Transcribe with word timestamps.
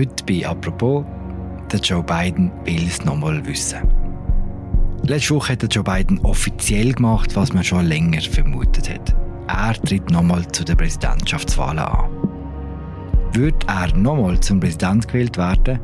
Heute 0.00 0.24
bei 0.24 0.48
«Apropos», 0.48 1.04
der 1.70 1.78
Joe 1.80 2.02
Biden 2.02 2.50
will 2.64 2.86
es 2.86 3.04
nochmal 3.04 3.44
wissen. 3.44 3.80
Letzte 5.02 5.34
Woche 5.34 5.52
hat 5.52 5.74
Joe 5.74 5.84
Biden 5.84 6.18
offiziell 6.20 6.94
gemacht, 6.94 7.36
was 7.36 7.52
man 7.52 7.62
schon 7.62 7.84
länger 7.84 8.22
vermutet 8.22 8.88
hat. 8.88 9.14
Er 9.46 9.74
tritt 9.74 10.10
nochmal 10.10 10.50
zu 10.52 10.64
den 10.64 10.78
Präsidentschaftswahlen 10.78 11.80
an. 11.80 12.08
Würde 13.34 13.58
er 13.66 13.94
nochmal 13.94 14.40
zum 14.40 14.58
Präsident 14.58 15.06
gewählt 15.06 15.36
werden, 15.36 15.78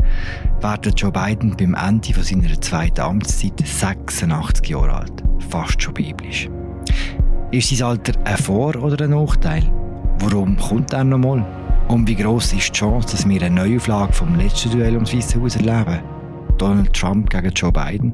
wäre 0.63 0.95
Joe 0.97 1.13
Biden 1.13 1.55
beim 1.55 1.75
Ende 1.75 2.15
von 2.15 2.23
seiner 2.23 2.59
zweiten 2.63 3.03
Amtszeit 3.03 3.61
86 3.67 4.67
Jahre 4.67 4.95
alt. 4.95 5.23
Fast 5.51 5.83
schon 5.83 5.93
biblisch. 5.93 6.49
Ist 7.51 7.69
sein 7.69 7.87
Alter 7.87 8.15
ein 8.25 8.39
Vor- 8.39 8.77
oder 8.77 9.05
ein 9.05 9.11
Nachteil? 9.11 9.71
Warum 10.21 10.57
kommt 10.57 10.95
er 10.95 11.05
nochmal? 11.05 11.66
Und 11.89 12.09
wie 12.09 12.17
groß 12.17 12.53
ist 12.55 12.69
die 12.69 12.73
Chance, 12.73 13.09
dass 13.13 13.29
wir 13.29 13.41
eine 13.43 13.55
Neuauflage 13.55 14.13
vom 14.13 14.35
letzten 14.35 14.73
Duell 14.73 14.95
ums 14.95 15.15
Weiße 15.15 15.41
Haus 15.41 15.57
erleben? 15.57 16.01
Donald 16.59 16.93
Trump 16.93 17.31
gegen 17.31 17.51
Joe 17.51 17.71
Biden? 17.71 18.13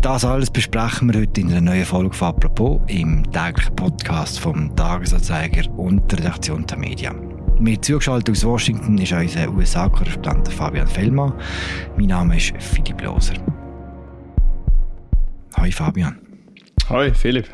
Das 0.00 0.24
alles 0.24 0.50
besprechen 0.50 1.12
wir 1.12 1.22
heute 1.22 1.40
in 1.40 1.50
einer 1.50 1.60
neuen 1.60 1.84
Folge 1.84 2.14
von 2.14 2.28
«Apropos» 2.28 2.80
im 2.88 3.24
täglichen 3.32 3.74
Podcast 3.74 4.38
vom 4.38 4.76
Tagesanzeiger 4.76 5.68
und 5.76 6.10
der 6.12 6.20
Redaktion 6.20 6.66
der 6.66 6.78
Medien. 6.78 7.16
Mir 7.58 7.80
zugeschaltet 7.80 8.36
aus 8.36 8.44
Washington 8.44 8.98
ist 8.98 9.12
unser 9.12 9.50
USA-Korrespondent 9.50 10.48
Fabian 10.52 10.86
Fellmann. 10.86 11.32
Mein 11.96 12.06
Name 12.06 12.36
ist 12.36 12.52
Philipp 12.58 13.00
Loser. 13.00 13.34
Hi 15.56 15.72
Fabian. 15.72 16.18
Hi 16.90 17.10
Philipp. 17.12 17.48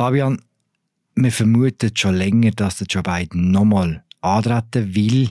Fabian, 0.00 0.40
wir 1.14 1.30
vermuten 1.30 1.94
schon 1.94 2.14
länger, 2.14 2.52
dass 2.52 2.78
der 2.78 2.86
Joe 2.86 3.02
Biden 3.02 3.50
nochmal 3.50 4.02
antreten 4.22 4.94
will. 4.94 5.28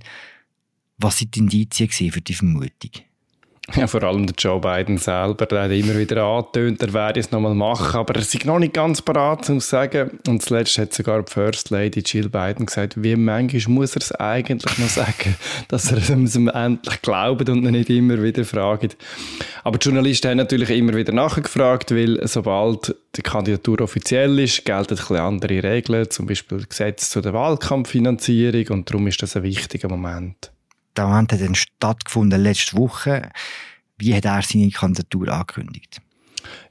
Was 0.99 1.17
sind 1.17 1.33
die 1.33 1.39
Indizien 1.39 1.89
für 1.89 2.21
die 2.21 2.35
Vermutung? 2.35 2.91
Ja, 3.75 3.87
vor 3.87 4.03
allem 4.03 4.25
der 4.25 4.35
Joe 4.37 4.59
Biden 4.59 4.97
selber, 4.97 5.45
der 5.45 5.63
hat 5.63 5.71
immer 5.71 5.97
wieder 5.97 6.23
angetönt, 6.23 6.81
er 6.81 6.93
werde 6.93 7.19
es 7.19 7.31
nochmal 7.31 7.53
machen, 7.53 7.99
aber 7.99 8.15
er 8.15 8.21
ist 8.21 8.45
noch 8.45 8.59
nicht 8.59 8.73
ganz 8.73 9.01
parat, 9.01 9.49
um 9.49 9.59
zu 9.59 9.67
sagen. 9.67 10.19
Und 10.27 10.41
zuletzt 10.41 10.77
hat 10.77 10.93
sogar 10.93 11.21
die 11.21 11.31
First 11.31 11.69
Lady 11.69 12.01
Jill 12.05 12.29
Biden 12.29 12.65
gesagt, 12.65 13.01
wie 13.01 13.15
manchmal 13.15 13.73
muss 13.73 13.95
er 13.95 14.01
es 14.01 14.11
eigentlich 14.13 14.77
noch 14.79 14.89
sagen, 14.89 15.35
dass 15.67 15.91
er 15.91 15.97
es 15.97 16.09
endlich 16.09 17.01
glaubt 17.01 17.47
und 17.49 17.63
nicht 17.63 17.89
immer 17.89 18.21
wieder 18.21 18.43
fragt. 18.43 18.97
Aber 19.63 19.77
die 19.77 19.85
Journalisten 19.87 20.29
haben 20.29 20.37
natürlich 20.37 20.71
immer 20.71 20.93
wieder 20.93 21.13
nachgefragt, 21.13 21.91
weil 21.91 22.25
sobald 22.27 22.95
die 23.15 23.21
Kandidatur 23.21 23.81
offiziell 23.81 24.39
ist, 24.39 24.65
gelten 24.65 24.93
ein 24.93 24.97
bisschen 24.97 25.17
andere 25.17 25.63
Regeln, 25.63 26.09
zum 26.09 26.25
Beispiel 26.25 26.65
Gesetz 26.67 27.09
zu 27.09 27.21
der 27.21 27.33
Wahlkampffinanzierung 27.33 28.67
und 28.69 28.89
darum 28.89 29.07
ist 29.07 29.21
das 29.21 29.35
ein 29.35 29.43
wichtiger 29.43 29.89
Moment. 29.89 30.51
Der 30.99 31.07
Moment 31.07 31.31
hat 31.31 31.39
dann 31.39 31.55
stattgefunden 31.55 32.43
letzte 32.43 32.75
Woche. 32.75 33.29
Wie 33.97 34.13
hat 34.13 34.25
er 34.25 34.41
seine 34.41 34.69
Kandidatur 34.69 35.29
angekündigt? 35.29 36.01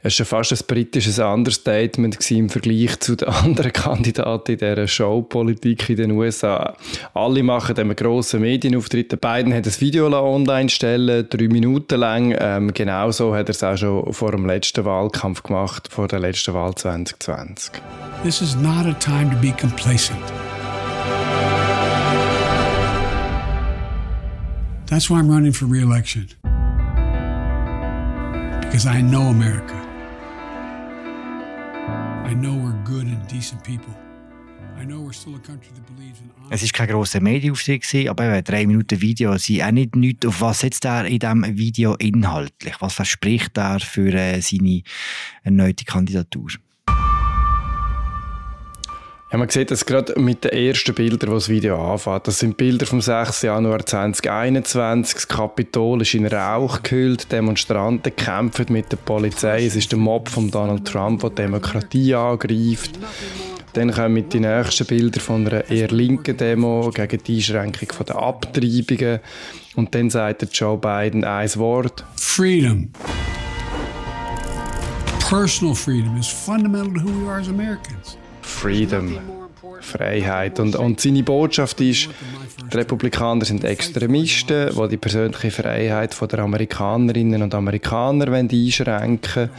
Es 0.03 0.19
war 0.19 0.27
fast 0.27 0.53
ein 0.53 0.67
britisches 0.67 1.19
Understatement 1.19 2.31
im 2.31 2.51
Vergleich 2.51 3.01
zu 3.01 3.17
den 3.17 3.29
anderen 3.29 3.73
Kandidaten 3.73 4.53
in 4.53 4.59
dieser 4.59 4.87
Showpolitik 4.87 5.89
in 5.89 5.97
den 5.97 6.11
USA. 6.11 6.77
Alle 7.15 7.43
machen 7.43 7.79
einen 7.79 7.97
grossen 7.97 8.43
Medienauftritt. 8.43 9.19
Biden 9.19 9.55
hat 9.55 9.67
ein 9.67 9.81
Video 9.81 10.07
online 10.09 10.69
stellen, 10.69 11.27
drei 11.31 11.49
Minuten 11.49 11.99
lang. 11.99 12.37
Ähm, 12.39 12.75
genauso 12.75 13.35
hat 13.35 13.49
er 13.49 13.55
es 13.55 13.65
auch 13.65 13.79
schon 13.79 14.13
vor 14.13 14.33
dem 14.33 14.45
letzten 14.45 14.85
Wahlkampf 14.85 15.43
gemacht, 15.43 15.89
vor 15.91 16.07
der 16.07 16.19
letzten 16.19 16.53
Wahl 16.53 16.75
2020. 16.75 17.73
This 18.23 18.43
is 18.43 18.57
not 18.57 18.85
a 18.85 18.93
time 18.93 19.31
to 19.31 19.39
be 19.39 19.55
complacent. 19.59 20.21
That's 24.89 25.11
why 25.11 25.19
I'm 25.19 25.31
running 25.31 25.53
for 25.53 25.67
re-election. 25.67 26.29
Because 28.63 28.87
I 28.87 29.03
know 29.03 29.23
America. 29.29 29.75
I 32.25 32.35
know 32.35 32.55
we're 32.55 32.83
good 32.85 33.07
and 33.07 33.27
decent 33.29 33.63
people. 33.65 33.95
Es 36.51 36.63
war 36.63 36.73
kein 36.73 36.89
grosser 36.89 37.21
Medienauftritt, 37.21 38.09
aber 38.09 38.25
eben 38.25 38.45
drei 38.45 38.67
Minuten 38.67 39.01
Video 39.01 39.37
sind 39.37 39.63
auch 39.63 39.73
nicht 39.73 39.97
nichts. 39.97 40.27
Auf 40.27 40.41
was 40.41 40.61
setzt 40.61 40.85
er 40.85 41.05
in 41.07 41.19
diesem 41.19 41.59
Video 41.59 41.95
inhaltlich? 41.97 42.75
Was 42.81 42.95
verspricht 42.95 43.59
er 43.59 43.81
für 43.81 44.15
äh, 44.15 44.41
seine 44.41 44.83
erneute 45.43 45.85
Kandidatur? 45.85 46.51
Ja, 49.31 49.37
man 49.37 49.51
sieht 49.51 49.71
das 49.71 49.85
gerade 49.85 50.19
mit 50.19 50.45
den 50.45 50.53
ersten 50.53 50.95
Bildern, 50.95 51.29
die 51.29 51.35
das 51.35 51.51
Video 51.51 51.93
anfängt. 51.93 52.27
Das 52.27 52.39
sind 52.39 52.57
Bilder 52.57 52.87
vom 52.87 53.03
6. 53.03 53.43
Januar 53.43 53.85
2021. 53.85 55.15
Das 55.15 55.29
Kapitol 55.29 56.01
ist 56.01 56.15
in 56.15 56.25
Rauch 56.25 56.83
gehüllt. 56.83 57.31
Demonstranten 57.31 58.17
kämpfen 58.17 58.67
mit 58.71 58.91
der 58.91 58.97
Polizei. 58.97 59.67
Es 59.67 59.77
ist 59.77 59.93
der 59.93 59.99
Mob 59.99 60.31
von 60.31 60.51
Donald 60.51 60.87
Trump, 60.87 61.21
der 61.21 61.31
Demokratie 61.31 62.15
angreift. 62.15 62.99
Dann 63.75 63.93
kommen 63.93 64.27
die 64.31 64.41
nächsten 64.41 64.87
Bilder 64.87 65.21
von 65.21 65.47
einer 65.47 65.71
eher 65.71 65.89
linken 65.89 66.35
Demo 66.35 66.91
gegen 66.95 67.23
die 67.23 67.37
Einschränkung 67.37 68.07
der 68.07 68.17
Abtreibungen. 68.17 69.21
Und 69.77 69.95
dann 69.95 70.09
sagt 70.09 70.57
Joe 70.57 70.79
Biden 70.79 71.25
ein 71.25 71.55
Wort. 71.57 72.03
Freedom. 72.17 72.91
Personal 75.29 75.75
freedom 75.75 76.17
is 76.17 76.29
fundamental 76.29 76.95
to 76.95 77.01
who 77.03 77.27
we 77.27 77.31
are 77.31 77.41
as 77.41 77.49
Americans. 77.49 78.17
Freedom, 78.61 79.17
Freiheit. 79.81 80.59
Und, 80.59 80.75
und 80.75 81.01
seine 81.01 81.23
Botschaft 81.23 81.81
ist, 81.81 82.09
die 82.73 82.77
Republikaner 82.77 83.45
sind 83.45 83.63
Extremisten, 83.63 84.71
die 84.75 84.89
die 84.89 84.97
persönliche 84.97 85.53
Freiheit 85.53 86.17
der 86.21 86.41
Amerikanerinnen 86.41 87.43
und 87.43 87.55
Amerikaner 87.55 88.33
einschränken 88.33 89.49
wollen. 89.49 89.51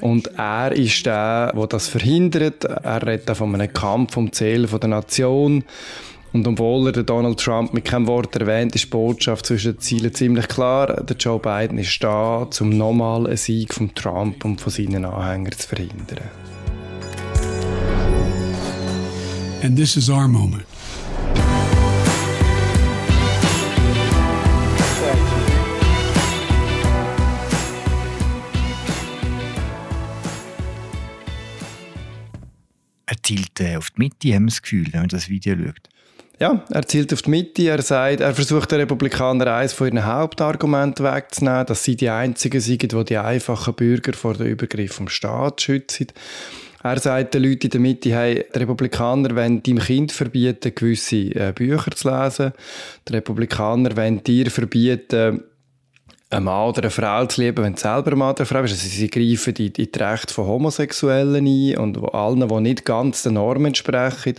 Und 0.00 0.26
er 0.36 0.72
ist 0.72 1.06
der, 1.06 1.52
der 1.52 1.66
das 1.68 1.86
verhindert. 1.86 2.64
Er 2.64 3.06
redet 3.06 3.36
von 3.36 3.54
einem 3.54 3.72
Kampf 3.72 4.16
um 4.16 4.30
Seele 4.32 4.66
der 4.66 4.88
Nation. 4.88 5.62
Und 6.32 6.48
obwohl 6.48 6.88
er 6.88 7.04
Donald 7.04 7.38
Trump 7.38 7.72
mit 7.72 7.84
keinem 7.84 8.08
Wort 8.08 8.34
erwähnt, 8.34 8.74
ist 8.74 8.86
die 8.86 8.90
Botschaft 8.90 9.46
zwischen 9.46 9.74
den 9.74 9.80
Zielen 9.80 10.12
ziemlich 10.12 10.48
klar. 10.48 11.04
Der 11.04 11.16
Joe 11.16 11.38
Biden 11.38 11.78
ist 11.78 12.02
da, 12.02 12.48
um 12.60 12.70
nochmal 12.70 13.28
einen 13.28 13.36
Sieg 13.36 13.72
von 13.72 13.94
Trump 13.94 14.44
und 14.44 14.60
von 14.60 14.72
seinen 14.72 15.04
Anhängern 15.04 15.52
zu 15.52 15.68
verhindern. 15.68 16.41
And 19.64 19.76
this 19.76 19.96
is 19.96 20.10
our 20.10 20.26
moment. 20.26 20.64
Er 33.06 33.22
zielt 33.22 33.60
äh, 33.60 33.76
auf 33.76 33.90
die 33.90 34.00
Mitte, 34.00 34.34
haben 34.34 34.46
wir 34.46 34.50
das 34.50 34.62
Gefühl, 34.62 34.88
wenn 34.90 35.02
man 35.02 35.08
das 35.08 35.28
Video 35.28 35.54
schaut. 35.54 35.88
Ja, 36.40 36.64
er 36.70 36.88
zielt 36.88 37.12
auf 37.12 37.22
die 37.22 37.30
Mitte. 37.30 37.68
Er 37.68 37.82
sagt, 37.82 38.18
er 38.18 38.34
versucht 38.34 38.72
den 38.72 38.80
Republikanern 38.80 39.46
eines 39.46 39.74
von 39.74 39.86
ihren 39.86 40.04
Hauptargumenten 40.04 41.06
wegzunehmen, 41.06 41.66
dass 41.66 41.84
sie 41.84 41.94
die 41.94 42.10
einzigen 42.10 42.60
sind, 42.60 42.82
die 42.82 43.04
die 43.04 43.16
einfachen 43.16 43.74
Bürger 43.74 44.12
vor 44.12 44.34
dem 44.34 44.48
Übergriff 44.48 44.94
vom 44.94 45.08
Staat 45.08 45.62
schützen. 45.62 46.08
Er 46.84 46.98
sagt 46.98 47.34
den 47.34 47.44
Leuten 47.44 47.66
in 47.66 47.70
der 47.70 47.80
Mitte, 47.80 48.12
hey, 48.12 48.44
die 48.52 48.58
Republikaner 48.58 49.36
wollen 49.36 49.62
deinem 49.62 49.78
Kind 49.78 50.10
verbieten, 50.10 50.74
gewisse 50.74 51.34
äh, 51.34 51.52
Bücher 51.54 51.92
zu 51.92 52.10
lesen. 52.10 52.52
Die 53.08 53.12
Republikaner 53.12 53.96
wollen 53.96 54.22
dir 54.24 54.50
verbieten, 54.50 55.44
einen 56.32 56.44
Mann 56.44 56.68
oder 56.68 56.82
eine 56.82 56.90
Frau 56.90 57.26
zu 57.26 57.40
lieben, 57.40 57.62
wenn 57.62 57.74
du 57.74 57.80
selber 57.80 58.16
Mann 58.16 58.32
oder 58.32 58.46
Frau 58.46 58.62
bist. 58.62 58.74
Also 58.74 58.88
sie 58.88 59.08
greifen 59.08 59.54
in, 59.56 59.66
in 59.66 59.92
die 59.92 59.98
Rechte 59.98 60.34
von 60.34 60.46
Homosexuellen 60.46 61.46
ein 61.46 61.76
und 61.76 61.98
allen, 62.14 62.48
die 62.48 62.60
nicht 62.60 62.84
ganz 62.84 63.22
den 63.22 63.34
Normen 63.34 63.66
entsprechen. 63.66 64.36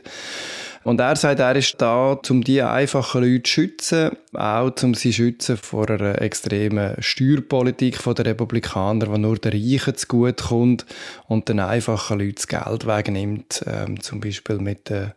Und 0.83 0.99
er 0.99 1.15
sagt, 1.15 1.39
er 1.39 1.55
ist 1.55 1.75
da, 1.77 2.19
um 2.29 2.43
die 2.43 2.61
einfachen 2.61 3.21
Leute 3.21 3.43
zu 3.43 3.51
schützen, 3.51 4.11
auch 4.33 4.71
um 4.83 4.93
sie 4.93 5.13
schützen 5.13 5.57
vor 5.57 5.89
einer 5.89 6.21
extremen 6.21 6.95
Steuerpolitik 6.99 8.03
der 8.03 8.25
Republikaner, 8.25 9.05
die 9.05 9.17
nur 9.19 9.37
den 9.37 9.53
Reichen 9.53 9.95
zu 9.95 10.07
gut 10.07 10.43
kommt 10.43 10.85
und 11.27 11.47
den 11.47 11.59
einfachen 11.59 12.19
Leuten 12.19 12.35
das 12.35 12.47
Geld 12.47 12.85
wegnimmt, 12.85 13.63
ähm, 13.65 14.01
zum 14.01 14.19
Beispiel 14.19 14.57
mit 14.57 14.89
der, 14.89 15.15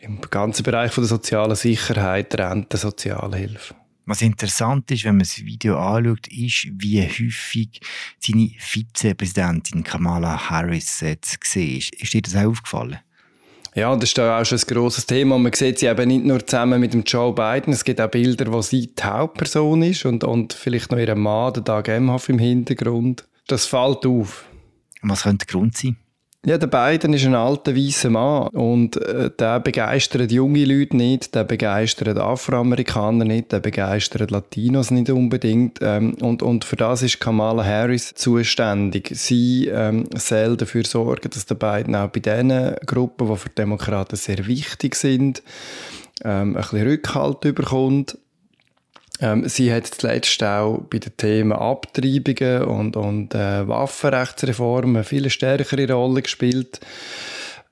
im 0.00 0.20
ganzen 0.30 0.62
Bereich 0.62 0.92
von 0.92 1.02
der 1.02 1.08
sozialen 1.08 1.56
Sicherheit, 1.56 2.38
Rente, 2.38 2.76
Sozialhilfe. 2.76 3.74
Was 4.04 4.22
interessant 4.22 4.90
ist, 4.90 5.04
wenn 5.04 5.16
man 5.16 5.20
das 5.20 5.38
Video 5.38 5.78
anschaut, 5.78 6.28
ist, 6.28 6.68
wie 6.72 7.02
häufig 7.02 7.80
seine 8.18 8.50
Vizepräsidentin 8.58 9.84
Kamala 9.84 10.48
Harris 10.48 11.00
jetzt 11.00 11.40
gesehen 11.40 11.78
ist. 11.78 11.94
Ist 11.94 12.14
dir 12.14 12.22
das 12.22 12.34
auch 12.34 12.46
aufgefallen? 12.46 13.00
Ja, 13.74 13.94
das 13.94 14.10
ist 14.10 14.18
da 14.18 14.40
auch 14.40 14.44
schon 14.44 14.58
ein 14.58 14.66
grosses 14.66 15.06
Thema. 15.06 15.38
Man 15.38 15.52
sieht 15.52 15.78
sie 15.78 15.86
eben 15.86 16.08
nicht 16.08 16.24
nur 16.24 16.44
zusammen 16.44 16.80
mit 16.80 16.94
dem 16.94 17.02
Joe 17.04 17.32
Biden. 17.32 17.72
Es 17.72 17.84
gibt 17.84 18.00
auch 18.00 18.10
Bilder, 18.10 18.52
wo 18.52 18.62
sie 18.62 18.88
die 18.94 19.02
Hauptperson 19.02 19.82
ist 19.82 20.04
und, 20.04 20.24
und 20.24 20.52
vielleicht 20.52 20.90
noch 20.90 20.98
ihr 20.98 21.14
Mann, 21.14 21.52
der 21.52 21.62
Doug 21.62 21.88
Emhoff 21.88 22.28
im 22.28 22.38
Hintergrund. 22.38 23.24
Das 23.46 23.66
fällt 23.66 24.04
auf. 24.06 24.46
Was 25.02 25.22
könnte 25.22 25.46
der 25.46 25.52
Grund 25.52 25.76
sein? 25.76 25.96
Ja, 26.48 26.56
der 26.56 26.68
Biden 26.68 27.12
ist 27.12 27.26
ein 27.26 27.34
alter 27.34 27.76
weißer 27.76 28.08
Mann 28.08 28.48
und 28.54 28.96
äh, 28.96 29.30
der 29.38 29.60
begeistert 29.60 30.32
junge 30.32 30.64
Leute 30.64 30.96
nicht, 30.96 31.34
der 31.34 31.44
begeistert 31.44 32.16
Afroamerikaner 32.16 33.26
nicht, 33.26 33.52
der 33.52 33.60
begeistert 33.60 34.30
Latinos 34.30 34.90
nicht 34.90 35.10
unbedingt 35.10 35.80
ähm, 35.82 36.14
und, 36.22 36.42
und 36.42 36.64
für 36.64 36.76
das 36.76 37.02
ist 37.02 37.20
Kamala 37.20 37.62
Harris 37.62 38.14
zuständig. 38.14 39.10
Sie 39.12 39.68
ähm, 39.68 40.06
soll 40.16 40.56
dafür 40.56 40.86
sorgen, 40.86 41.28
dass 41.28 41.44
der 41.44 41.56
Biden 41.56 41.94
auch 41.94 42.08
bei 42.08 42.20
diesen 42.20 42.76
Gruppen, 42.86 43.28
die 43.28 43.36
für 43.36 43.50
Demokraten 43.50 44.16
sehr 44.16 44.46
wichtig 44.46 44.94
sind, 44.94 45.42
ähm, 46.24 46.56
ein 46.56 46.62
bisschen 46.62 46.88
Rückhalt 46.88 47.40
bekommt 47.42 48.16
ähm, 49.20 49.48
sie 49.48 49.72
hat 49.72 49.86
zuletzt 49.86 50.42
auch 50.42 50.82
bei 50.90 50.98
den 50.98 51.16
Themen 51.16 51.52
Abtreibungen 51.52 52.62
und, 52.64 52.96
und 52.96 53.34
äh, 53.34 53.66
Waffenrechtsreformen 53.66 54.96
eine 54.96 55.04
viel 55.04 55.28
stärkere 55.30 55.92
Rolle 55.92 56.22
gespielt 56.22 56.80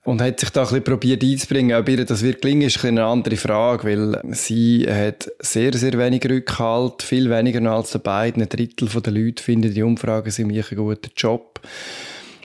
und 0.07 0.23
hat 0.23 0.41
sich 0.41 0.51
da 0.51 0.63
ein 0.63 0.67
bisschen 0.67 0.85
probiert 0.85 1.23
einzubringen. 1.23 1.79
Ob 1.79 1.89
ihr 1.89 2.05
das 2.05 2.23
wird 2.23 2.43
gelingen, 2.43 2.69
ist 2.69 2.83
ein 2.85 2.99
eine 2.99 3.05
andere 3.05 3.37
Frage, 3.37 3.89
weil 3.89 4.21
sie 4.35 4.87
hat 4.89 5.31
sehr, 5.41 5.73
sehr 5.75 5.99
wenig 5.99 6.25
Rückhalt, 6.29 7.03
viel 7.03 7.29
weniger 7.29 7.71
als 7.71 7.91
die 7.91 7.99
beiden. 7.99 8.43
Ein 8.43 8.49
Drittel 8.49 8.89
der 8.89 9.13
Leute 9.13 9.43
finden 9.43 9.75
die 9.75 9.83
Umfragen 9.83 10.31
sind 10.31 10.53
einen 10.53 10.65
guten 10.77 11.11
Job. 11.17 11.61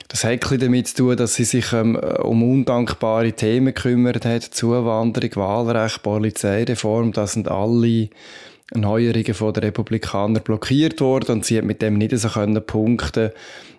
Das 0.08 0.24
hat 0.24 0.50
ein 0.50 0.58
damit 0.58 0.88
zu 0.88 0.96
tun, 0.96 1.16
dass 1.16 1.36
sie 1.36 1.44
sich 1.44 1.72
ähm, 1.72 1.96
um 1.96 2.42
undankbare 2.42 3.32
Themen 3.32 3.72
gekümmert 3.72 4.26
hat. 4.26 4.42
Zuwanderung, 4.42 5.36
Wahlrecht, 5.36 6.02
Polizeireform, 6.02 7.12
das 7.12 7.32
sind 7.32 7.48
alle 7.48 8.10
Neuerungen 8.74 9.34
von 9.34 9.52
den 9.52 9.64
Republikanern 9.64 10.42
blockiert 10.42 11.00
worden 11.00 11.36
und 11.36 11.44
sie 11.44 11.58
hat 11.58 11.64
mit 11.64 11.82
dem 11.82 11.98
nicht 11.98 12.16
so 12.16 12.28
können 12.28 12.64
punkten 12.64 13.30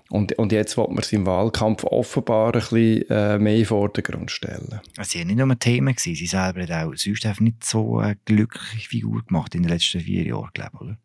und, 0.09 0.33
und 0.33 0.51
jetzt 0.51 0.77
wird 0.77 0.91
man 0.91 1.03
sie 1.03 1.15
im 1.15 1.25
Wahlkampf 1.25 1.83
offenbar 1.85 2.53
ein 2.53 2.59
bisschen 2.59 3.09
äh, 3.09 3.39
mehr 3.39 3.53
in 3.53 3.59
den 3.61 3.65
Vordergrund 3.65 4.29
stellen. 4.29 4.79
Sie 5.01 5.19
waren 5.19 5.27
nicht 5.27 5.37
nur 5.37 5.47
ein 5.47 5.59
Thema, 5.59 5.91
gewesen. 5.91 6.15
sie 6.15 6.27
selber 6.27 6.61
hat 6.61 6.71
auch 6.71 6.93
sonst 6.95 7.41
nicht 7.41 7.63
so 7.63 7.97
eine 7.97 8.17
glückliche 8.25 8.89
Figur 8.89 9.23
gemacht 9.25 9.55
in 9.55 9.63
den 9.63 9.71
letzten 9.71 10.01
vier 10.01 10.23
Jahren, 10.23 10.51
glaube 10.53 10.71
ich, 10.73 10.81
oder? 10.81 10.97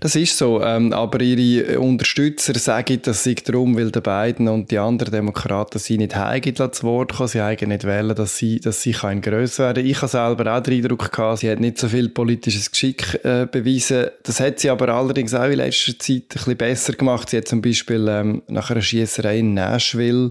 Das 0.00 0.14
ist 0.14 0.38
so, 0.38 0.62
ähm, 0.62 0.92
aber 0.92 1.20
ihre 1.20 1.80
Unterstützer 1.80 2.56
sagen, 2.58 3.02
dass 3.02 3.24
sie 3.24 3.34
darum, 3.34 3.76
weil 3.76 3.90
die 3.90 4.00
beiden 4.00 4.46
und 4.48 4.70
die 4.70 4.78
anderen 4.78 5.12
Demokraten 5.12 5.78
sie 5.78 5.98
nicht 5.98 6.14
heigen 6.14 6.54
zu 6.54 6.82
Wort 6.84 7.14
kommen, 7.14 7.28
sie 7.28 7.40
haben 7.40 7.68
nicht 7.68 7.84
wählen, 7.84 8.14
dass 8.14 8.36
sie, 8.36 8.60
dass 8.60 8.82
sie 8.82 8.92
kein 8.92 9.20
grösser 9.20 9.64
werden. 9.64 9.86
Ich 9.86 9.96
habe 9.96 10.08
selber 10.08 10.56
auch 10.56 10.62
den 10.62 10.74
Eindruck 10.74 11.10
gehabt, 11.10 11.40
sie 11.40 11.50
hat 11.50 11.58
nicht 11.58 11.78
so 11.78 11.88
viel 11.88 12.08
politisches 12.10 12.70
Geschick 12.70 13.18
äh, 13.24 13.46
bewiesen. 13.50 14.06
Das 14.22 14.38
hat 14.38 14.60
sie 14.60 14.70
aber 14.70 14.88
allerdings 14.88 15.34
auch 15.34 15.48
in 15.48 15.56
letzter 15.56 15.98
Zeit 15.98 16.22
ein 16.22 16.26
bisschen 16.28 16.56
besser 16.56 16.92
gemacht. 16.92 17.30
Sie 17.30 17.38
hat 17.38 17.48
zum 17.48 17.60
Beispiel 17.60 18.06
ähm, 18.08 18.42
nach 18.46 18.70
einer 18.70 18.82
Schiesserei 18.82 19.40
in 19.40 19.54
Nashville 19.54 20.30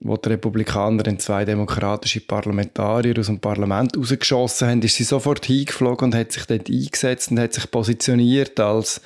wo 0.00 0.16
die 0.16 0.28
Republikaner 0.28 1.06
in 1.08 1.18
zwei 1.18 1.44
demokratische 1.44 2.20
Parlamentarier 2.20 3.18
aus 3.18 3.26
dem 3.26 3.40
Parlament 3.40 3.96
rausgeschossen 3.96 4.68
haben, 4.68 4.82
ist 4.82 4.94
sie 4.94 5.04
sofort 5.04 5.44
hingeflogen 5.46 6.06
und 6.06 6.14
hat 6.14 6.30
sich 6.30 6.46
dort 6.46 6.70
eingesetzt 6.70 7.32
und 7.32 7.40
hat 7.40 7.52
sich 7.52 7.68
positioniert 7.68 8.60
als, 8.60 9.00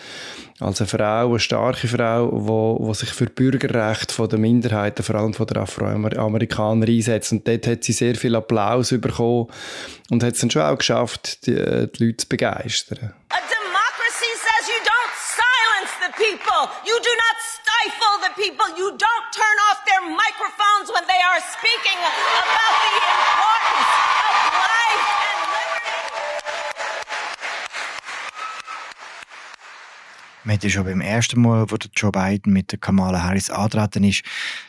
als 0.60 0.82
eine 0.82 0.88
Frau, 0.88 1.30
eine 1.30 1.40
starke 1.40 1.88
Frau, 1.88 2.30
wo, 2.32 2.76
wo 2.78 2.92
sich 2.92 3.08
für 3.08 3.24
Bürgerrechte 3.24 4.28
der 4.28 4.38
Minderheiten, 4.38 5.02
vor 5.02 5.14
allem 5.14 5.32
von 5.32 5.46
der 5.46 5.62
Afroamerikaner 5.62 6.86
einsetzt. 6.86 7.32
Und 7.32 7.48
dort 7.48 7.66
hat 7.66 7.84
sie 7.84 7.92
sehr 7.92 8.14
viel 8.14 8.36
Applaus 8.36 8.90
bekommen 8.90 9.46
und 10.10 10.22
hat 10.22 10.34
es 10.34 10.40
dann 10.40 10.50
schon 10.50 10.62
auch 10.62 10.76
geschafft, 10.76 11.46
die, 11.46 11.54
die 11.54 12.04
Leute 12.04 12.16
zu 12.18 12.28
begeistern. 12.28 13.14
Their 20.02 20.10
microphones 20.10 20.90
when 20.92 21.04
they 21.06 21.20
are 21.20 21.40
speaking 21.40 21.98
about 21.98 22.74
the 22.82 22.94
importance 23.12 23.90
of 24.28 24.44
life 24.66 25.06
and 25.26 25.42
liberty. 30.46 30.70
Schon 30.70 30.84
beim 30.84 31.00
ersten 31.00 31.40
Mal, 31.40 31.70
wo 31.70 31.76
Joe 31.94 32.10
Biden 32.10 32.52
mit 32.52 32.80
Kamala 32.80 33.22
Harris 33.22 33.50
antreten 33.50 34.04
ist, 34.04 34.22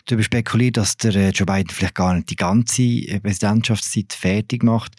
darüber 0.06 0.24
spekuliert, 0.24 0.78
dass 0.78 0.98
der 0.98 1.16
äh, 1.16 1.30
Joe 1.30 1.46
Biden 1.46 1.70
vielleicht 1.70 1.96
gar 1.96 2.14
nicht 2.14 2.30
die 2.30 2.36
ganze 2.36 2.84
äh, 2.84 3.20
Präsidentschaftszeit 3.20 4.14
fertig 4.14 4.64
macht. 4.64 4.94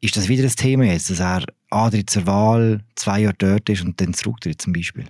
Ist 0.00 0.16
das 0.16 0.28
wieder 0.28 0.42
das 0.42 0.56
Thema 0.56 0.84
jetzt, 0.84 1.10
dass 1.10 1.20
er 1.20 1.44
antritt 1.70 2.10
zur 2.10 2.26
Wahl, 2.26 2.84
zwei 2.94 3.20
Jahre 3.20 3.34
dort 3.38 3.68
ist 3.68 3.82
und 3.82 4.00
dann 4.00 4.14
zurücktritt 4.14 4.60
zum 4.60 4.72
Beispiel? 4.72 5.06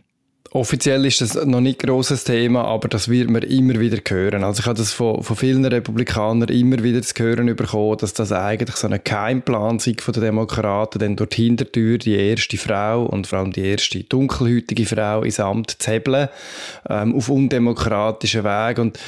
Offiziell 0.56 1.04
ist 1.04 1.20
das 1.20 1.34
noch 1.34 1.60
nicht 1.60 1.84
ein 1.84 1.86
grosses 1.86 2.24
Thema, 2.24 2.64
aber 2.64 2.88
das 2.88 3.10
wird 3.10 3.28
man 3.28 3.42
immer 3.42 3.78
wieder 3.78 3.98
hören. 4.08 4.42
Also 4.42 4.60
ich 4.60 4.66
habe 4.66 4.78
das 4.78 4.90
von, 4.90 5.22
von 5.22 5.36
vielen 5.36 5.66
Republikanern 5.66 6.48
immer 6.48 6.82
wieder 6.82 7.02
zu 7.02 7.22
hören 7.22 7.54
bekommen, 7.54 7.98
dass 7.98 8.14
das 8.14 8.32
eigentlich 8.32 8.74
so 8.76 8.88
ein 8.88 9.04
Keimplan 9.04 9.78
sei 9.80 9.96
von 10.00 10.14
den 10.14 10.22
Demokraten, 10.22 10.98
denn 10.98 11.14
dort 11.14 11.34
Hintertür 11.34 11.98
die 11.98 12.14
erste 12.14 12.56
Frau 12.56 13.04
und 13.04 13.26
vor 13.26 13.40
allem 13.40 13.52
die 13.52 13.66
erste 13.66 14.02
dunkelhäutige 14.04 14.86
Frau 14.86 15.24
ins 15.24 15.40
Amt 15.40 15.72
zu 15.78 15.90
hebeln, 15.90 16.30
ähm, 16.88 17.14
auf 17.14 17.28
undemokratischen 17.28 18.44
Weg. 18.44 18.78
Und 18.78 18.98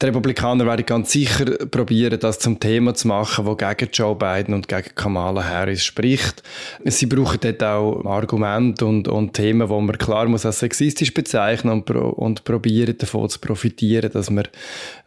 die 0.00 0.06
Republikaner 0.06 0.64
werden 0.64 0.86
ganz 0.86 1.12
sicher 1.12 1.44
probieren, 1.66 2.18
das 2.18 2.38
zum 2.38 2.58
Thema 2.58 2.94
zu 2.94 3.06
machen, 3.08 3.44
wo 3.44 3.54
gegen 3.54 3.90
Joe 3.92 4.16
Biden 4.16 4.54
und 4.54 4.66
gegen 4.66 4.94
Kamala 4.94 5.44
Harris 5.44 5.84
spricht. 5.84 6.42
Sie 6.86 7.04
brauchen 7.04 7.38
dort 7.40 7.62
auch 7.62 8.02
Argumente 8.06 8.86
und, 8.86 9.08
und 9.08 9.34
Themen, 9.34 9.68
wo 9.68 9.78
man 9.78 9.98
klar 9.98 10.24
muss 10.26 10.46
als 10.46 10.60
sexistisch 10.60 11.12
bezeichnen 11.12 11.72
und, 11.72 11.90
und 11.90 12.44
probieren 12.44 12.96
davon 12.96 13.28
zu 13.28 13.40
profitieren, 13.40 14.10
dass 14.10 14.30
man 14.30 14.48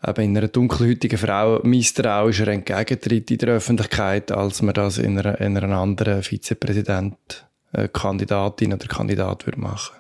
eben 0.06 0.24
in 0.24 0.38
einer 0.38 0.48
dunkelhäutigen 0.48 1.18
Frau 1.18 1.60
misstrauischer 1.63 2.50
entgegentritt 2.50 3.31
in 3.31 3.39
der 3.39 3.56
Öffentlichkeit, 3.56 4.31
als 4.31 4.62
man 4.62 4.75
das 4.75 5.00
in 5.00 5.18
einer, 5.18 5.42
in 5.42 5.57
einer 5.57 5.75
anderen 5.75 6.22
Vizepräsident-Kandidatin 6.22 8.72
äh, 8.72 8.75
oder 8.75 8.86
Kandidat 8.86 9.48
würde 9.48 9.60
machen. 9.60 9.96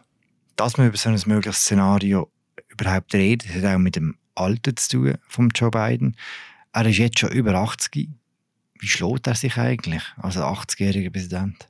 Dass 0.55 0.77
man 0.77 0.87
über 0.87 0.97
so 0.97 1.09
ein 1.09 1.19
mögliches 1.25 1.61
Szenario 1.61 2.29
überhaupt 2.69 3.15
redet, 3.15 3.55
hat 3.55 3.65
auch 3.65 3.79
mit 3.79 3.95
dem 3.95 4.17
Alter 4.35 4.75
zu 4.75 4.89
tun 4.89 5.17
von 5.27 5.49
Joe 5.53 5.71
Biden. 5.71 6.15
Er 6.71 6.85
ist 6.85 6.97
jetzt 6.97 7.19
schon 7.19 7.31
über 7.31 7.53
80. 7.55 8.09
Wie 8.79 8.87
schlägt 8.87 9.27
er 9.27 9.35
sich 9.35 9.57
eigentlich 9.57 10.03
als 10.17 10.37
80-jähriger 10.37 11.11
Präsident? 11.11 11.67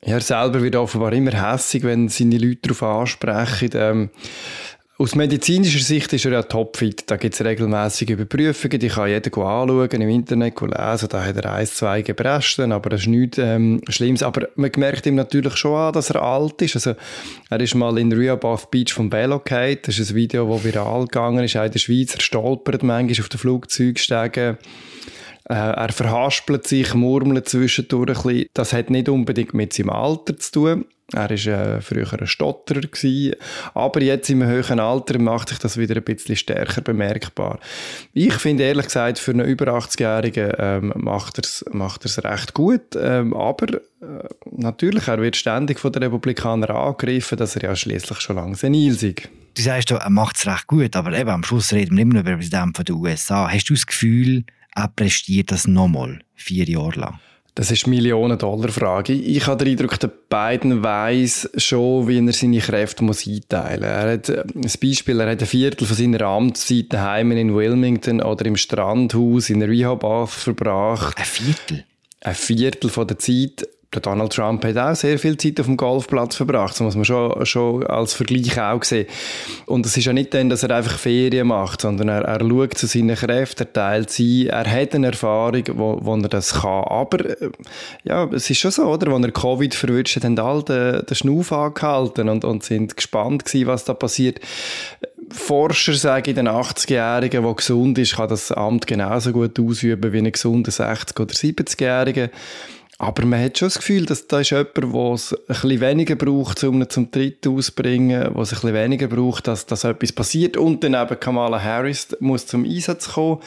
Er 0.00 0.20
selber 0.20 0.60
wird 0.62 0.74
offenbar 0.74 1.12
immer 1.12 1.30
hässig, 1.30 1.84
wenn 1.84 2.08
seine 2.08 2.36
Leute 2.36 2.68
darauf 2.68 2.82
ansprechen. 2.82 3.70
Ähm, 3.74 4.10
aus 5.02 5.16
medizinischer 5.16 5.80
Sicht 5.80 6.12
ist 6.12 6.26
er 6.26 6.30
ja 6.30 6.42
topfit. 6.44 7.10
Da 7.10 7.16
gibt 7.16 7.34
es 7.34 7.44
regelmäßige 7.44 8.10
Überprüfungen, 8.10 8.78
die 8.78 8.86
kann 8.86 9.08
jeder 9.08 9.36
anschauen, 9.36 10.00
im 10.00 10.08
Internet 10.08 10.60
lesen. 10.60 11.08
Da 11.08 11.24
hat 11.24 11.36
er 11.36 11.52
ein, 11.52 11.66
zwei 11.66 12.02
Gebrechen, 12.02 12.70
aber 12.70 12.90
das 12.90 13.00
ist 13.00 13.06
nichts 13.08 13.38
ähm, 13.38 13.80
Schlimmes. 13.88 14.22
Aber 14.22 14.48
man 14.54 14.70
merkt 14.76 15.04
ihm 15.06 15.16
natürlich 15.16 15.56
schon 15.56 15.74
an, 15.74 15.92
dass 15.92 16.10
er 16.10 16.22
alt 16.22 16.62
ist. 16.62 16.76
Also, 16.76 16.94
er 17.50 17.60
ist 17.60 17.74
mal 17.74 17.98
in 17.98 18.12
Rehoboth 18.12 18.70
Beach 18.70 18.92
vom 18.92 19.10
Velo 19.10 19.40
gefallen. 19.40 19.78
Das 19.82 19.98
ist 19.98 20.10
ein 20.10 20.14
Video, 20.14 20.48
das 20.48 20.64
viral 20.64 21.06
gegangen 21.06 21.42
ist. 21.42 21.56
Auch 21.56 21.64
in 21.64 21.72
der 21.72 21.80
Schweiz. 21.80 22.14
Er 22.14 22.20
stolpert 22.20 22.84
manchmal 22.84 23.20
auf 23.20 23.28
den 23.28 23.40
Flugzeugstegen. 23.40 24.56
Äh, 25.48 25.54
er 25.54 25.92
verhaspelt 25.92 26.66
sich, 26.66 26.94
murmelt 26.94 27.48
zwischendurch 27.48 28.24
ein. 28.24 28.46
Das 28.54 28.72
hat 28.72 28.90
nicht 28.90 29.08
unbedingt 29.08 29.54
mit 29.54 29.72
seinem 29.72 29.90
Alter 29.90 30.36
zu 30.38 30.52
tun. 30.52 30.84
Er 31.12 31.28
war 31.28 31.76
äh, 31.76 31.80
früher 31.80 32.12
ein 32.12 32.26
Stotterer. 32.26 32.80
Gewesen. 32.80 33.36
Aber 33.74 34.02
jetzt 34.02 34.30
im 34.30 34.44
höheren 34.44 34.80
Alter 34.80 35.18
macht 35.18 35.50
sich 35.50 35.58
das 35.58 35.76
wieder 35.76 35.96
ein 35.96 36.02
bisschen 36.02 36.36
stärker 36.36 36.80
bemerkbar. 36.80 37.58
Ich 38.12 38.34
finde 38.34 38.64
ehrlich 38.64 38.86
gesagt, 38.86 39.18
für 39.18 39.32
einen 39.32 39.46
über 39.46 39.66
80-Jährigen 39.66 40.52
ähm, 40.58 40.92
macht 40.96 41.38
er 41.38 41.44
es 41.44 41.64
macht 41.72 42.04
recht 42.24 42.54
gut. 42.54 42.96
Ähm, 42.96 43.34
aber 43.34 43.74
äh, 43.74 44.28
natürlich, 44.50 45.08
er 45.08 45.20
wird 45.20 45.36
ständig 45.36 45.78
von 45.78 45.92
den 45.92 46.04
Republikanern 46.04 46.70
angegriffen, 46.70 47.36
dass 47.36 47.56
er 47.56 47.62
ja 47.64 47.76
schließlich 47.76 48.20
schon 48.20 48.36
lange 48.36 48.54
senil 48.54 48.94
ist. 48.94 49.28
Du 49.54 49.60
sagst, 49.60 49.90
er 49.90 50.08
macht 50.08 50.36
es 50.36 50.46
recht 50.46 50.66
gut, 50.66 50.96
aber 50.96 51.12
eben, 51.12 51.28
am 51.28 51.44
Schluss 51.44 51.72
reden 51.72 51.96
wir 51.96 52.02
immer 52.02 52.20
über 52.20 52.30
den 52.30 52.38
Präsidenten 52.38 52.84
der 52.84 52.94
USA. 52.94 53.50
Hast 53.52 53.68
du 53.68 53.74
das 53.74 53.86
Gefühl, 53.86 54.44
er 54.74 54.88
prestiert 54.88 55.52
das 55.52 55.66
nochmal 55.66 56.20
vier 56.34 56.64
Jahre 56.64 57.00
lang? 57.00 57.20
Das 57.54 57.70
ist 57.70 57.84
eine 57.84 57.96
Millionen-Dollar-Frage. 57.96 59.12
Ich 59.12 59.46
habe 59.46 59.62
den 59.62 59.72
Eindruck, 59.72 60.00
der 60.00 60.08
Biden 60.08 60.82
weiss 60.82 61.50
schon, 61.58 62.08
wie 62.08 62.26
er 62.26 62.32
seine 62.32 62.60
Kräfte 62.60 63.04
muss 63.04 63.26
einteilen 63.26 63.80
muss. 63.80 63.88
Er 63.88 64.12
hat, 64.12 64.28
äh, 64.30 64.44
ein 64.54 64.72
Beispiel, 64.80 65.20
er 65.20 65.30
hat 65.30 65.42
ein 65.42 65.46
Viertel 65.46 65.86
von 65.86 65.96
seiner 65.96 66.22
Amtszeit 66.22 66.86
daheim 66.88 67.32
in 67.32 67.54
Wilmington 67.54 68.22
oder 68.22 68.46
im 68.46 68.56
Strandhaus 68.56 69.50
in 69.50 69.60
Rehoboth 69.60 70.30
verbracht. 70.30 71.18
Ein 71.18 71.24
Viertel? 71.26 71.84
Ein 72.22 72.34
Viertel 72.34 72.88
von 72.88 73.06
der 73.06 73.18
Zeit 73.18 73.68
der 73.94 74.00
Donald 74.00 74.32
Trump 74.32 74.64
hat 74.64 74.76
auch 74.76 74.94
sehr 74.94 75.18
viel 75.18 75.36
Zeit 75.36 75.60
auf 75.60 75.66
dem 75.66 75.76
Golfplatz 75.76 76.36
verbracht. 76.36 76.72
Das 76.72 76.80
muss 76.80 76.96
man 76.96 77.04
schon, 77.04 77.44
schon 77.44 77.86
als 77.86 78.14
Vergleich 78.14 78.58
auch 78.58 78.82
sehen. 78.82 79.06
Und 79.66 79.84
es 79.84 79.96
ist 79.96 80.06
ja 80.06 80.12
nicht 80.12 80.32
dann, 80.32 80.48
dass 80.48 80.62
er 80.62 80.70
einfach 80.70 80.98
Ferien 80.98 81.48
macht, 81.48 81.82
sondern 81.82 82.08
er, 82.08 82.22
er 82.22 82.40
schaut 82.40 82.78
zu 82.78 82.86
seinen 82.86 83.16
Kräften, 83.16 83.66
er 83.66 83.72
teilt 83.72 84.10
sie, 84.10 84.48
er 84.48 84.70
hat 84.70 84.94
eine 84.94 85.08
Erfahrung, 85.08 85.64
wo, 85.74 85.98
wo 86.00 86.16
er 86.16 86.28
das 86.28 86.54
kann. 86.54 86.84
Aber, 86.84 87.24
äh, 87.24 87.50
ja, 88.04 88.24
es 88.32 88.48
ist 88.48 88.58
schon 88.58 88.70
so, 88.70 88.84
oder? 88.84 89.12
Als 89.12 89.24
er 89.24 89.32
Covid 89.32 89.74
verwünscht 89.74 90.16
hat, 90.16 90.24
haben 90.24 90.38
alle 90.38 90.62
den, 90.62 91.06
den 91.06 91.14
Schnuff 91.14 91.52
angehalten 91.52 92.28
und, 92.28 92.44
und 92.44 92.64
sind 92.64 92.96
gespannt 92.96 93.44
gewesen, 93.44 93.66
was 93.66 93.84
da 93.84 93.92
passiert 93.92 94.40
Forscher 95.32 95.94
sagen, 95.94 96.34
den 96.34 96.48
80-Jährigen, 96.48 97.42
der 97.42 97.54
gesund 97.54 97.98
ist, 97.98 98.16
kann 98.16 98.28
das 98.28 98.52
Amt 98.52 98.86
genauso 98.86 99.32
gut 99.32 99.58
ausüben 99.58 100.12
wie 100.12 100.18
ein 100.18 100.30
gesunder 100.30 100.70
60- 100.70 101.20
oder 101.20 101.32
70-Jähriger. 101.32 102.30
Aber 102.98 103.26
man 103.26 103.42
hat 103.42 103.58
schon 103.58 103.66
das 103.66 103.78
Gefühl, 103.78 104.06
dass 104.06 104.28
da 104.28 104.40
ist 104.40 104.50
jemand, 104.50 104.76
der 104.76 104.84
es 104.84 105.32
ein 105.32 105.38
bisschen 105.48 105.80
weniger 105.80 106.14
braucht, 106.14 106.62
um 106.62 106.80
ihn 106.80 106.88
zum 106.88 107.10
Tritt 107.10 107.46
auszubringen, 107.46 108.30
wo 108.34 108.42
es 108.42 108.52
ein 108.52 108.56
bisschen 108.56 108.74
weniger 108.74 109.08
braucht, 109.08 109.48
dass, 109.48 109.66
dass 109.66 109.84
etwas 109.84 110.12
passiert. 110.12 110.56
Und 110.56 110.84
dann 110.84 110.94
eben 110.94 111.18
Kamala 111.18 111.60
Harris 111.60 112.16
muss 112.20 112.46
zum 112.46 112.64
Einsatz 112.64 113.14
kommen. 113.14 113.40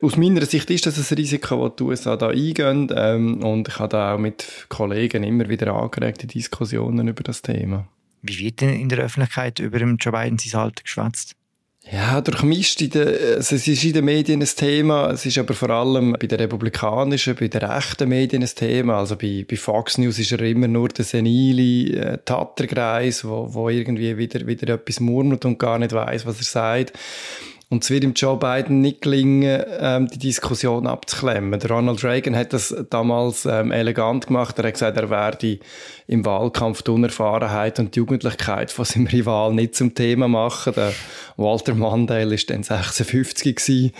Aus 0.00 0.16
meiner 0.16 0.44
Sicht 0.44 0.68
ist 0.70 0.86
das 0.86 0.98
ein 0.98 1.16
Risiko, 1.16 1.68
das 1.68 1.76
die 1.76 1.82
USA 1.84 2.16
da 2.16 2.28
eingehen. 2.28 2.92
Ähm, 2.96 3.44
und 3.44 3.68
ich 3.68 3.78
habe 3.78 3.90
da 3.90 4.14
auch 4.14 4.18
mit 4.18 4.66
Kollegen 4.68 5.22
immer 5.22 5.48
wieder 5.48 5.72
angeregte 5.72 6.26
Diskussionen 6.26 7.06
über 7.06 7.22
das 7.22 7.42
Thema. 7.42 7.86
Wie 8.22 8.38
wird 8.38 8.60
denn 8.60 8.74
in 8.74 8.88
der 8.88 8.98
Öffentlichkeit 8.98 9.60
über 9.60 9.78
Joe 9.78 10.12
Biden 10.12 10.38
sein 10.38 10.60
Alter 10.60 10.82
geschwätzt? 10.82 11.35
Ja, 11.90 12.20
durchmischt. 12.20 12.82
In 12.82 12.90
der, 12.90 13.36
also 13.36 13.54
es 13.54 13.68
ist 13.68 13.84
in 13.84 13.92
den 13.92 14.04
Medien 14.04 14.42
ein 14.42 14.48
Thema, 14.48 15.10
es 15.12 15.24
ist 15.24 15.38
aber 15.38 15.54
vor 15.54 15.70
allem 15.70 16.16
bei 16.18 16.26
den 16.26 16.40
republikanischen, 16.40 17.36
bei 17.36 17.46
den 17.46 17.62
rechten 17.62 18.08
Medien 18.08 18.42
ein 18.42 18.48
Thema. 18.48 18.98
Also 18.98 19.16
bei, 19.16 19.46
bei 19.48 19.56
Fox 19.56 19.96
News 19.96 20.18
ist 20.18 20.32
er 20.32 20.40
immer 20.40 20.66
nur 20.66 20.88
der 20.88 21.04
senile 21.04 21.96
äh, 21.96 22.18
Tatterkreis, 22.24 23.24
wo, 23.24 23.54
wo 23.54 23.68
irgendwie 23.68 24.18
wieder, 24.18 24.44
wieder 24.48 24.74
etwas 24.74 24.98
murmelt 24.98 25.44
und 25.44 25.60
gar 25.60 25.78
nicht 25.78 25.92
weiß, 25.92 26.26
was 26.26 26.38
er 26.38 26.44
sagt. 26.44 26.92
Und 27.68 27.82
es 27.82 27.90
wird 27.90 28.04
dem 28.04 28.14
Joe 28.14 28.38
Biden 28.38 28.80
nicht 28.80 29.02
gelingen, 29.02 29.64
ähm, 29.80 30.06
die 30.06 30.18
Diskussion 30.18 30.86
abzuklemmen. 30.86 31.58
Der 31.58 31.68
Ronald 31.68 32.04
Reagan 32.04 32.36
hat 32.36 32.52
das 32.52 32.72
damals 32.90 33.44
ähm, 33.44 33.72
elegant 33.72 34.28
gemacht. 34.28 34.56
Er 34.58 34.66
hat 34.66 34.74
gesagt, 34.74 34.96
er 34.96 35.10
werde 35.10 35.58
im 36.06 36.24
Wahlkampf 36.24 36.82
die 36.82 36.92
Unerfahrenheit 36.92 37.80
und 37.80 37.96
die 37.96 37.98
Jugendlichkeit 37.98 38.70
von 38.70 38.84
seinem 38.84 39.08
Rival 39.08 39.52
nicht 39.52 39.74
zum 39.74 39.94
Thema 39.94 40.28
machen. 40.28 40.74
Der 40.76 40.92
Walter 41.36 41.74
Mandel 41.74 42.30
war 42.30 42.38
dann 42.46 42.62
56 42.62 43.56
gewesen, 43.56 43.92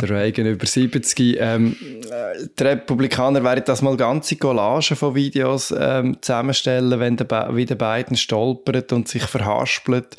der 0.00 0.10
Reagan 0.10 0.46
über 0.46 0.66
70. 0.66 1.38
Ähm, 1.40 1.76
äh, 2.10 2.46
die 2.56 2.62
Republikaner 2.62 3.42
werden 3.42 3.64
das 3.66 3.82
mal 3.82 3.96
ganze 3.96 4.36
Collagen 4.36 4.96
von 4.96 5.16
Videos 5.16 5.74
ähm, 5.76 6.18
zusammenstellen, 6.20 7.00
wenn 7.00 7.16
der, 7.16 7.28
wie 7.52 7.66
der 7.66 7.74
Biden 7.74 8.16
stolpert 8.16 8.92
und 8.92 9.08
sich 9.08 9.24
verhaspelt, 9.24 10.16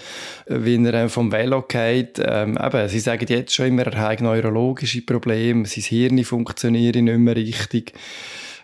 wie 0.48 0.75
er 0.84 0.94
ähm, 0.94 1.10
vom 1.10 1.32
Velo 1.32 1.62
geht. 1.62 2.22
Ähm, 2.22 2.58
eben, 2.62 2.88
sie 2.89 3.00
sagen 3.00 3.25
jetzt 3.27 3.53
schon 3.53 3.67
immer, 3.67 3.84
er 3.88 3.98
hat 3.98 4.22
neurologische 4.22 5.01
Probleme, 5.01 5.65
sein 5.65 5.84
Hirn 5.84 6.24
funktioniert 6.24 6.96
nicht 6.96 7.17
mehr 7.17 7.36
richtig. 7.36 7.93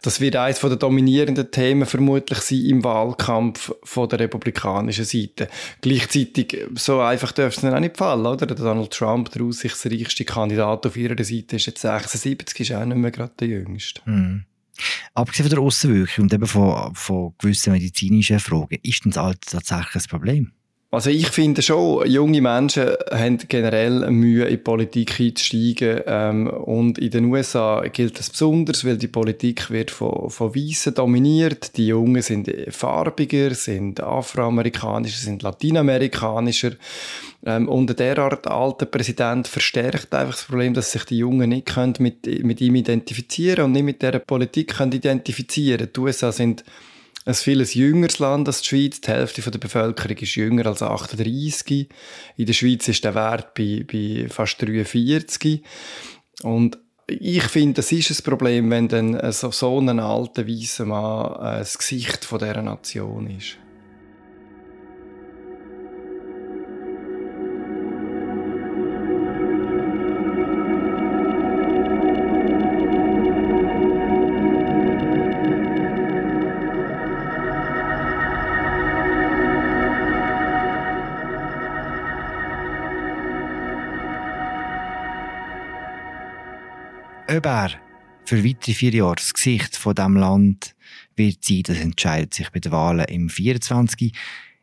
Das 0.05 0.22
wird 0.22 0.36
eines 0.36 0.60
der 0.60 0.75
dominierenden 0.75 1.50
Themen 1.50 1.88
vermutlich 1.88 2.38
sein 2.38 2.63
im 2.65 2.84
Wahlkampf 2.84 3.74
von 3.84 4.08
der 4.08 4.20
republikanischen 4.20 5.03
Seite. 5.03 5.48
Gleichzeitig, 5.82 6.58
so 6.75 7.01
einfach 7.01 7.32
dürfte 7.32 7.58
es 7.58 7.62
dann 7.63 7.74
auch 7.74 7.79
nicht 7.79 7.98
fallen, 7.98 8.24
oder? 8.24 8.46
Der 8.46 8.55
Donald 8.55 8.91
Trump, 8.91 9.32
der 9.32 9.41
aussichtsreichste 9.41 10.24
Kandidat 10.24 10.86
auf 10.86 10.96
ihrer 10.96 11.24
Seite, 11.24 11.55
ist 11.55 11.65
jetzt 11.65 11.82
76, 11.82 12.60
ist 12.60 12.72
auch 12.74 12.86
nicht 12.86 12.98
mehr 12.98 13.10
gerade 13.10 13.34
der 13.39 13.48
jüngste. 13.48 14.01
Mhm. 14.05 14.46
Abgesehen 15.15 15.50
von 15.50 15.55
der 15.55 15.63
Aussenwirkung 15.63 16.25
und 16.25 16.34
eben 16.34 16.46
von, 16.46 16.94
von 16.94 17.34
gewissen 17.39 17.74
medizinischen 17.74 18.39
Fragen, 18.39 18.77
ist 18.84 19.01
das 19.05 19.17
Alter 19.17 19.58
tatsächlich 19.60 20.03
ein 20.03 20.10
Problem? 20.10 20.51
Also 20.92 21.10
ich 21.10 21.27
finde 21.27 21.62
schon, 21.62 22.10
junge 22.10 22.39
Menschen 22.39 22.92
haben 23.12 23.39
generell 23.50 24.10
Mühe, 24.12 24.46
in 24.46 24.51
die 24.51 24.58
Politik 24.58 25.20
einzusteigen. 25.20 26.01
Ähm, 26.06 26.48
und 26.48 27.00
in 27.00 27.10
den 27.10 27.25
USA 27.25 27.82
gilt 27.92 28.18
das 28.18 28.30
besonders, 28.30 28.86
weil 28.86 28.98
die 28.98 29.10
Politik 29.10 29.70
wird 29.72 29.92
von, 29.92 30.30
von 30.30 30.56
Weißen 30.56 30.94
dominiert. 30.94 31.75
Die 31.75 31.88
Jungen 31.88 32.22
sind 32.22 32.50
farbiger, 32.70 33.54
sind 33.56 34.01
afroamerikanischer, 34.01 35.18
sind 35.18 35.42
latinamerikanischer. 35.42 36.72
Ähm, 37.46 37.68
und 37.68 38.00
derart 38.00 38.48
alter 38.48 38.86
Präsident 38.86 39.48
verstärkt 39.50 40.13
einfach 40.13 40.36
das 40.36 40.46
Problem, 40.46 40.74
dass 40.74 40.92
sich 40.92 41.04
die 41.04 41.18
Jungen 41.18 41.50
nicht 41.50 41.65
können 41.65 41.96
mit, 42.00 42.25
mit 42.44 42.62
ihm 42.62 42.75
identifizieren 42.75 43.65
und 43.65 43.72
nicht 43.74 43.84
mit 43.84 44.01
dieser 44.01 44.20
Politik 44.20 44.75
können 44.75 44.94
identifizieren 44.94 45.89
Die 45.94 46.00
USA 46.00 46.32
sind 46.32 46.63
ein 47.25 47.34
vieles 47.34 47.74
jüngeres 47.74 48.20
Land 48.20 48.48
als 48.48 48.62
die 48.62 48.67
Schweiz. 48.70 49.01
Die 49.01 49.10
Hälfte 49.10 49.50
der 49.50 49.60
Bevölkerung 49.60 50.17
ist 50.17 50.36
jünger 50.36 50.67
als 50.67 50.84
38. 50.84 51.89
In 52.38 52.46
der 52.46 52.53
Schweiz 52.53 52.88
ist 52.88 53.03
der 53.03 53.15
Wert 53.15 53.55
bei, 53.55 53.86
bei 53.91 54.27
fast 54.29 54.62
43. 54.62 55.63
Und 56.44 56.77
ich 57.08 57.44
finde, 57.44 57.75
das 57.75 57.91
ist 57.91 58.12
ein 58.12 58.24
Problem, 58.24 58.70
wenn 58.70 58.88
dann 58.88 59.32
so, 59.32 59.51
so 59.51 59.79
ein 59.79 60.00
alter 60.00 60.48
weißer 60.48 60.86
Mann 60.86 61.36
äh, 61.36 61.60
das 61.60 61.77
Gesicht 61.77 62.25
von 62.25 62.39
dieser 62.39 62.62
Nation 62.62 63.27
ist. 63.27 63.58
Ob 87.27 87.46
er 87.46 87.72
für 88.25 88.44
weitere 88.44 88.74
vier 88.74 88.91
Jahre 88.91 89.15
das 89.15 89.34
Gesicht 89.34 89.75
von 89.75 89.96
diesem 89.96 90.15
Land 90.15 90.75
wird 91.15 91.44
sein, 91.44 91.63
das 91.63 91.79
entscheidet 91.79 92.34
sich 92.34 92.50
bei 92.50 92.60
den 92.60 92.72
Wahlen 92.72 93.05
im 93.05 93.29
24. 93.29 94.12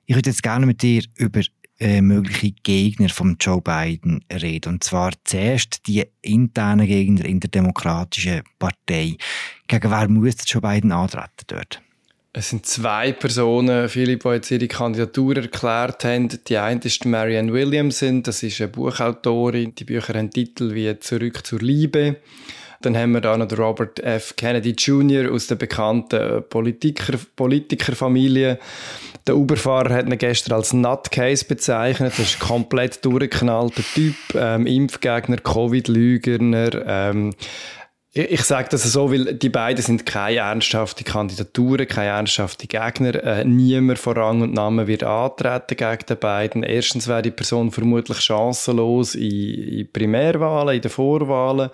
Ich 0.06 0.14
würde 0.14 0.30
jetzt 0.30 0.42
gerne 0.42 0.66
mit 0.66 0.82
dir 0.82 1.02
über 1.16 1.40
äh, 1.78 2.00
mögliche 2.00 2.52
Gegner 2.62 3.08
von 3.08 3.36
Joe 3.40 3.60
Biden 3.60 4.24
reden. 4.32 4.74
Und 4.74 4.84
zwar 4.84 5.12
zuerst 5.24 5.86
die 5.86 6.04
internen 6.20 6.86
Gegner 6.86 7.24
in 7.24 7.40
der 7.40 7.50
Demokratischen 7.50 8.42
Partei. 8.58 9.16
Gegen 9.66 9.90
wer 9.90 10.08
muss 10.08 10.36
Joe 10.46 10.60
Biden 10.60 10.92
antreten 10.92 11.44
dort? 11.46 11.82
Es 12.34 12.48
sind 12.48 12.64
zwei 12.64 13.12
Personen, 13.12 13.90
Philipp, 13.90 14.22
die 14.22 14.28
jetzt 14.30 14.50
ihre 14.50 14.66
Kandidatur 14.66 15.36
erklärt 15.36 16.02
haben. 16.04 16.30
Die 16.48 16.56
eine 16.56 16.80
ist 16.80 17.04
Marianne 17.04 17.52
Williamson, 17.52 18.22
das 18.22 18.42
ist 18.42 18.58
eine 18.62 18.68
Buchautorin. 18.68 19.74
Die 19.74 19.84
Bücher 19.84 20.14
haben 20.14 20.30
Titel 20.30 20.72
wie 20.72 20.98
Zurück 20.98 21.46
zur 21.46 21.58
Liebe. 21.58 22.16
Dann 22.80 22.96
haben 22.96 23.12
wir 23.12 23.20
da 23.20 23.36
noch 23.36 23.52
Robert 23.58 24.00
F. 24.00 24.34
Kennedy 24.34 24.70
Jr. 24.70 25.30
aus 25.30 25.46
der 25.46 25.56
bekannten 25.56 26.42
Politiker, 26.48 27.18
Politikerfamilie. 27.36 28.58
Der 29.26 29.36
Uberfahrer 29.36 29.94
hat 29.94 30.06
ihn 30.06 30.16
gestern 30.16 30.54
als 30.54 30.72
Nutcase 30.72 31.44
bezeichnet. 31.44 32.14
Das 32.16 32.18
ist 32.18 32.42
ein 32.42 32.48
komplett 32.48 33.04
durchgeknallter 33.04 33.82
Typ. 33.94 34.16
Ähm, 34.34 34.66
Impfgegner, 34.66 35.36
Covid-Lügner. 35.36 36.70
Ähm, 36.86 37.34
ich 38.14 38.42
sage 38.42 38.68
das 38.70 38.82
so, 38.82 39.10
weil 39.10 39.32
die 39.34 39.48
beiden 39.48 39.82
sind 39.82 40.04
keine 40.04 40.36
ernsthafte 40.36 41.02
Kandidaturen, 41.02 41.88
keine 41.88 42.10
ernsthafte 42.10 42.66
Gegner. 42.66 43.14
Äh, 43.14 43.46
niemand 43.46 43.98
von 43.98 44.18
Rang 44.18 44.42
und 44.42 44.52
Namen 44.52 44.86
wird 44.86 45.02
antreten 45.02 45.78
gegen 45.78 46.04
die 46.06 46.14
beiden. 46.16 46.62
Erstens 46.62 47.08
wäre 47.08 47.22
die 47.22 47.30
Person 47.30 47.70
vermutlich 47.70 48.20
chancenlos 48.20 49.14
in, 49.14 49.54
in 49.54 49.92
Primärwahlen, 49.92 50.76
in 50.76 50.82
den 50.82 50.90
Vorwahlen. 50.90 51.70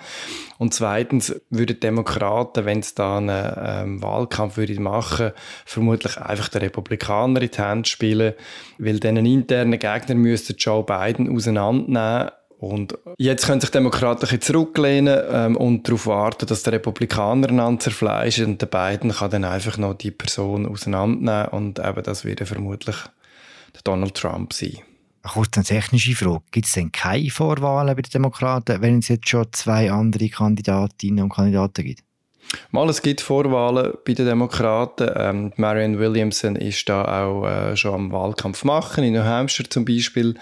Und 0.59 0.75
zweitens 0.75 1.35
würden 1.51 1.81
Demokraten, 1.81 2.65
wenn 2.65 2.83
sie 2.83 2.95
da 2.95 3.19
einen 3.19 3.57
ähm, 3.61 4.03
Wahlkampf 4.03 4.59
würden 4.59 4.81
machen 4.81 5.33
vermutlich 5.65 6.19
einfach 6.19 6.49
den 6.51 6.63
Republikaner 6.63 7.43
in 7.43 7.51
die 7.51 7.59
Hand 7.59 7.89
spielen, 7.89 8.35
weil 8.79 9.01
diesen 9.01 9.27
internen 9.27 9.79
Gegner 9.79 10.15
müsste 10.15 10.53
Joe 10.53 10.85
Biden 10.85 11.35
auseinandernehmen 11.35 12.31
und 12.59 12.99
jetzt 13.19 13.47
können 13.47 13.61
sich 13.61 13.71
Demokraten 13.71 14.29
ein 14.29 14.41
zurücklehnen 14.41 15.21
ähm, 15.31 15.57
und 15.57 15.87
darauf 15.87 16.07
warten, 16.09 16.47
dass 16.47 16.65
der 16.65 16.75
Republikaner 16.75 17.49
einander 17.49 17.81
zerfleischt 17.81 18.41
und 18.41 18.61
der 18.61 18.67
Biden 18.67 19.13
kann 19.13 19.31
dann 19.31 19.45
einfach 19.45 19.79
noch 19.79 19.95
die 19.95 20.11
Person 20.11 20.67
auseinandernehmen 20.67 21.49
und 21.49 21.79
eben 21.79 22.03
das 22.03 22.25
wird 22.25 22.47
vermutlich 22.47 22.97
der 23.75 23.83
Donald 23.85 24.15
Trump 24.15 24.53
sein. 24.53 24.79
Kurz 25.23 25.57
eine 25.57 25.65
technische 25.65 26.17
Frage. 26.17 26.43
Gibt 26.51 26.67
es 26.67 26.73
denn 26.73 26.91
keine 26.91 27.31
Vorwahlen 27.31 27.95
bei 27.95 28.03
den 28.03 28.11
Demokraten, 28.11 28.83
wenn 28.83 28.99
es 28.99 29.09
jetzt 29.09 29.29
schon 29.29 29.47
zwei 29.53 29.93
andere 29.93 30.29
Kandidatinnen 30.29 31.25
und 31.25 31.35
Kandidaten 31.35 31.85
gibt? 31.85 32.03
Mal, 32.71 32.89
es 32.89 33.03
gibt 33.03 33.21
Vorwahlen 33.21 33.93
bei 34.05 34.15
den 34.15 34.27
Demokraten. 34.27 35.11
Ähm, 35.15 35.53
Marianne 35.57 35.99
Williamson 35.99 36.57
ist 36.57 36.89
da 36.89 37.25
auch 37.25 37.47
äh, 37.47 37.77
schon 37.77 37.95
am 37.95 38.13
Wahlkampf 38.13 38.65
machen, 38.65 39.05
in 39.05 39.13
New 39.13 39.23
Hampshire 39.23 39.69
zum 39.69 39.85
Beispiel. 39.85 40.35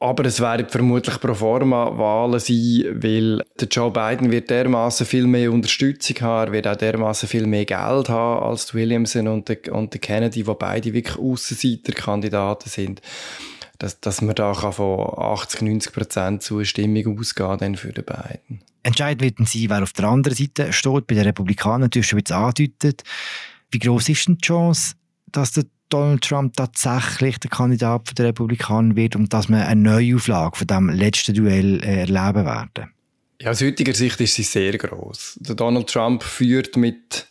Aber 0.00 0.24
es 0.26 0.40
werden 0.40 0.68
vermutlich 0.68 1.18
pro 1.20 1.34
forma 1.34 1.96
Wahlen 1.96 2.40
sein, 2.40 3.02
weil 3.02 3.42
der 3.58 3.68
Joe 3.68 3.90
Biden 3.90 4.30
wird 4.30 4.50
dermaßen 4.50 5.06
viel 5.06 5.26
mehr 5.26 5.50
Unterstützung 5.50 6.16
haben, 6.20 6.48
er 6.48 6.52
wird 6.52 6.66
auch 6.66 6.76
dermaßen 6.76 7.28
viel 7.28 7.46
mehr 7.46 7.64
Geld 7.64 8.08
haben 8.08 8.42
als 8.42 8.74
Williamson 8.74 9.28
und 9.28 9.48
der, 9.48 9.72
und 9.72 9.94
der 9.94 10.00
Kennedy, 10.00 10.46
wo 10.46 10.54
beide 10.54 10.92
wirklich 10.92 11.16
Aussenseiterkandidaten 11.16 12.70
sind, 12.70 13.00
dass, 13.78 14.00
dass 14.00 14.20
man 14.20 14.34
da 14.34 14.52
kann 14.52 14.72
von 14.72 15.18
80, 15.18 15.62
90 15.62 15.92
Prozent 15.92 16.42
Zustimmung 16.42 17.18
ausgehen 17.18 17.58
dann 17.58 17.76
für 17.76 17.92
den 17.92 18.04
Biden. 18.04 18.62
Entscheidend 18.82 19.22
wird 19.22 19.38
dann 19.38 19.46
sein, 19.46 19.66
wer 19.68 19.82
auf 19.82 19.92
der 19.94 20.04
anderen 20.06 20.36
Seite 20.36 20.72
steht. 20.72 21.06
Bei 21.06 21.14
den 21.14 21.24
Republikanern, 21.24 21.88
du 21.88 22.00
hast 22.00 22.08
schon 22.08 22.18
jetzt 22.18 22.32
angedeutet. 22.32 23.02
Wie 23.70 23.78
groß 23.78 24.10
ist 24.10 24.28
denn 24.28 24.36
die 24.36 24.46
Chance, 24.46 24.94
dass 25.32 25.52
der 25.52 25.64
Donald 25.88 26.22
Trump 26.22 26.54
tatsächlich 26.56 27.38
der 27.38 27.50
Kandidat 27.50 28.18
der 28.18 28.26
Republikaner 28.26 28.96
wird 28.96 29.16
und 29.16 29.32
dass 29.32 29.48
wir 29.48 29.66
eine 29.66 29.80
Neuauflage 29.80 30.56
von 30.56 30.66
dem 30.66 30.88
letzten 30.88 31.34
Duell 31.34 31.82
äh, 31.82 32.00
erleben 32.00 32.44
werden? 32.44 32.90
Ja, 33.40 33.50
aus 33.50 33.60
heutiger 33.60 33.94
Sicht 33.94 34.20
ist 34.20 34.34
sie 34.34 34.42
sehr 34.42 34.76
groß. 34.78 35.38
Donald 35.40 35.88
Trump 35.88 36.22
führt 36.22 36.76
mit 36.76 37.26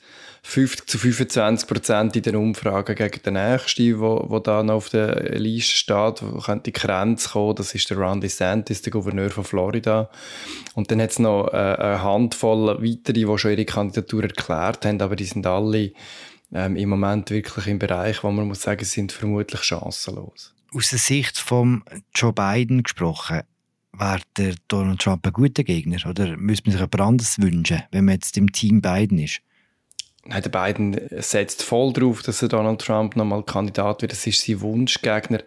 50 0.45 0.87
zu 0.87 0.97
25 0.97 1.67
Prozent 1.67 2.15
in 2.17 2.21
den 2.21 2.35
Umfragen 2.35 2.95
gegen 2.95 3.23
den 3.23 3.33
Nächsten, 3.35 3.99
wo, 3.99 4.25
wo 4.27 4.39
da 4.39 4.61
noch 4.61 4.75
auf 4.75 4.89
der 4.89 5.39
Liste 5.39 5.75
steht, 5.75 6.21
wo 6.21 6.39
könnte 6.39 6.71
die 6.71 6.73
Grenze 6.73 7.29
kommen. 7.29 7.55
Das 7.55 7.73
ist 7.73 7.89
der 7.89 7.97
Ron 7.97 8.19
DeSantis, 8.19 8.81
der 8.81 8.91
Gouverneur 8.91 9.29
von 9.29 9.45
Florida. 9.45 10.09
Und 10.75 10.91
dann 10.91 11.01
hat 11.01 11.11
es 11.11 11.19
noch 11.19 11.47
äh, 11.47 11.57
eine 11.57 12.03
Handvoll 12.03 12.77
weitere, 12.83 13.25
die 13.25 13.37
schon 13.37 13.51
ihre 13.51 13.65
Kandidatur 13.65 14.23
erklärt 14.23 14.85
haben, 14.85 15.01
aber 15.01 15.15
die 15.15 15.25
sind 15.25 15.47
alle 15.47 15.93
ähm, 16.53 16.75
im 16.75 16.89
Moment 16.89 17.29
wirklich 17.29 17.67
im 17.67 17.79
Bereich, 17.79 18.23
wo 18.23 18.31
man 18.31 18.47
muss 18.47 18.61
sagen, 18.61 18.85
sind 18.85 19.11
vermutlich 19.11 19.61
chancenlos. 19.61 20.53
Aus 20.73 20.89
der 20.89 20.99
Sicht 20.99 21.37
von 21.37 21.83
Joe 22.15 22.33
Biden 22.33 22.83
gesprochen, 22.83 23.41
wäre 23.93 24.21
der 24.37 24.55
Donald 24.67 25.01
Trump 25.01 25.25
ein 25.25 25.33
guter 25.33 25.63
Gegner? 25.63 25.97
Oder 26.07 26.37
müsste 26.37 26.69
man 26.69 26.77
sich 26.77 26.85
etwas 26.85 27.07
anderes 27.07 27.39
wünschen, 27.39 27.83
wenn 27.91 28.05
man 28.05 28.15
jetzt 28.15 28.37
im 28.37 28.51
Team 28.51 28.81
Biden 28.81 29.19
ist? 29.19 29.41
Nein, 30.25 30.41
der 30.41 30.49
Biden 30.49 30.99
setzt 31.19 31.63
voll 31.63 31.91
darauf, 31.91 32.21
dass 32.21 32.41
er 32.41 32.47
Donald 32.47 32.79
Trump 32.79 33.15
nochmal 33.17 33.43
Kandidat 33.43 34.01
wird. 34.01 34.13
Das 34.13 34.25
ist 34.25 34.45
sein 34.45 34.61
Wunschgegner. 34.61 35.39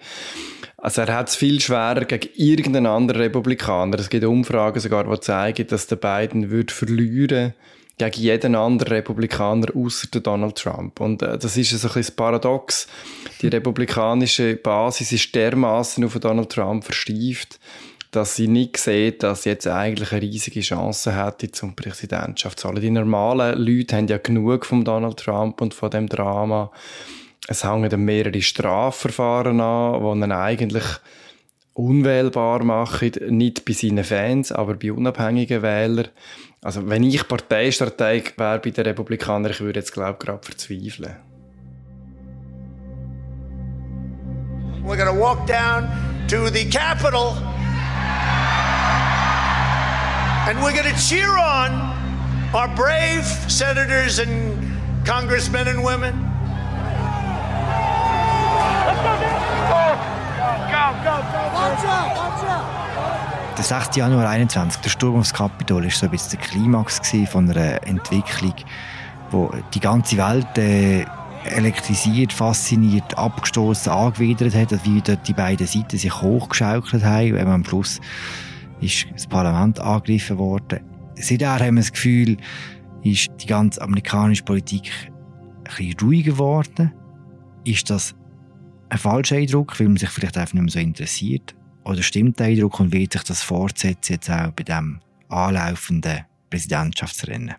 Also 0.77 1.01
er 1.01 1.15
hat 1.15 1.31
es 1.31 1.37
viel 1.37 1.61
schwerer 1.61 2.05
gegen 2.05 2.29
irgendeinen 2.35 2.87
anderen 2.87 3.23
Republikaner. 3.23 3.99
Es 3.99 4.11
gibt 4.11 4.25
Umfragen 4.25 4.79
sogar, 4.79 5.05
die 5.05 5.21
zeigen, 5.21 5.67
dass 5.67 5.87
der 5.87 5.97
Biden 5.97 6.51
wird 6.51 6.71
verlieren 6.71 7.55
gegen 7.99 8.21
jeden 8.21 8.55
anderen 8.55 8.93
Republikaner 8.93 9.69
außer 9.75 10.09
Donald 10.09 10.57
Trump. 10.57 11.01
Und 11.01 11.23
äh, 11.23 11.39
das 11.39 11.57
ist 11.57 11.71
so 11.71 11.89
ein 11.89 11.95
bisschen 11.95 12.17
Paradox. 12.17 12.87
Die 13.41 13.49
republikanische 13.49 14.57
Basis 14.57 15.13
ist 15.13 15.35
dermaßen 15.35 16.05
auf 16.05 16.19
Donald 16.19 16.51
Trump 16.51 16.85
verstieft, 16.85 17.59
dass 18.11 18.37
sie 18.37 18.49
nicht 18.49 18.77
sehen, 18.77 19.15
dass 19.19 19.43
sie 19.43 19.51
jetzt 19.51 19.67
eigentlich 19.67 20.13
eine 20.13 20.23
riesige 20.23 20.61
Chance 20.61 21.17
hätte 21.17 21.51
zum 21.51 21.75
Präsidentschaft 21.75 22.61
zu 22.61 22.69
holen. 22.69 22.81
Die 22.81 22.91
normalen 22.91 23.59
Leute 23.59 23.97
haben 23.97 24.09
ja 24.09 24.19
genug 24.19 24.67
von 24.67 24.85
Donald 24.85 25.19
Trump 25.19 25.61
und 25.61 25.75
von 25.75 25.91
dem 25.91 26.09
Drama. 26.09 26.71
Es 27.49 27.65
hängen 27.65 27.89
dann 27.89 28.05
mehrere 28.05 28.43
Strafverfahren 28.43 29.61
an, 29.61 30.21
die 30.21 30.25
ihn 30.25 30.33
eigentlich 30.33 30.85
unwählbar 31.75 32.65
machen, 32.65 33.13
nicht 33.29 33.65
bei 33.65 33.75
seinen 33.75 34.03
Fans, 34.03 34.51
aber 34.51 34.75
bei 34.75 34.93
unabhängigen 34.93 35.63
Wählern. 35.63 36.09
Also 36.67 36.89
wenn 36.89 37.05
ich 37.05 37.29
Parteistrateg 37.29 38.37
wäre 38.37 38.59
bei 38.59 38.71
den 38.71 38.85
Republikanern, 38.87 39.53
ich 39.53 39.61
würde 39.61 39.79
jetzt 39.79 39.93
glaube 39.93 40.17
ich 40.19 40.27
gerade 40.27 40.43
verzweifeln. 40.43 41.15
We're 44.85 44.97
to 45.05 45.13
walk 45.13 45.47
down 45.47 45.89
to 46.27 46.49
the 46.49 46.69
Capitol 46.69 47.37
And 50.49 50.61
we're 50.61 50.73
to 50.83 51.01
cheer 51.01 51.39
on 51.39 51.71
our 52.53 52.67
brave 52.75 53.25
senators 53.49 54.19
and 54.19 55.07
congressmen 55.07 55.69
and 55.69 55.85
women. 55.85 56.15
Der 63.57 63.65
6. 63.65 63.97
Januar 63.97 64.25
2021, 64.25 64.83
der 64.83 64.91
Sturm 64.91 65.17
aufs 65.17 65.33
Kapitol, 65.33 65.85
war 65.85 65.91
so 65.91 66.05
ein 66.05 66.11
bisschen 66.11 66.39
der 66.39 66.47
Klimax 66.47 67.01
von 67.31 67.49
einer 67.49 67.83
Entwicklung, 67.87 68.55
wo 69.31 69.51
die 69.73 69.81
ganze 69.81 70.19
Welt 70.19 70.59
äh, 70.59 71.07
elektrisiert, 71.45 72.35
fasziniert, 72.35 73.17
abgestoßen, 73.17 73.91
angewidert 73.91 74.55
hat, 74.55 74.85
wie 74.85 75.01
dort 75.01 75.27
die 75.27 75.33
beiden 75.33 75.67
Seiten 75.67 75.97
sich 75.97 76.21
hochgeschaukelt 76.21 77.03
haben, 77.03 77.33
man 77.33 77.49
am 77.49 77.65
Schluss 77.65 77.99
ist 78.83 79.07
das 79.15 79.27
Parlament 79.27 79.81
angegriffen 79.81 80.37
worden. 80.37 80.81
Seitdem 81.15 81.49
haben 81.49 81.77
wir 81.77 81.83
das 81.83 81.93
Gefühl, 81.93 82.37
ist 83.05 83.29
die 83.41 83.47
ganze 83.47 83.81
amerikanische 83.81 84.45
Politik 84.45 84.91
ein 85.11 85.63
bisschen 85.65 85.95
ruhiger 86.03 86.33
geworden. 86.33 86.93
Ist 87.65 87.89
das 87.89 88.15
ein 88.91 88.99
falscher 88.99 89.37
Eindruck, 89.37 89.81
weil 89.81 89.89
man 89.89 89.97
sich 89.97 90.11
vielleicht 90.11 90.37
einfach 90.37 90.53
nicht 90.53 90.63
mehr 90.63 90.73
so 90.73 90.79
interessiert? 90.79 91.55
Oder 91.87 92.03
stimmt 92.03 92.41
der 92.41 92.47
Eindruck 92.47 92.81
und 92.81 92.93
wird 92.93 93.13
sich 93.13 93.23
das 93.23 93.43
fortsetzen 93.43 94.15
jetzt 94.15 94.29
auch 94.29 94.51
bei 94.51 94.65
dem 94.65 95.01
anlaufenden 95.29 96.25
Präsidentschaftsrennen? 96.51 97.55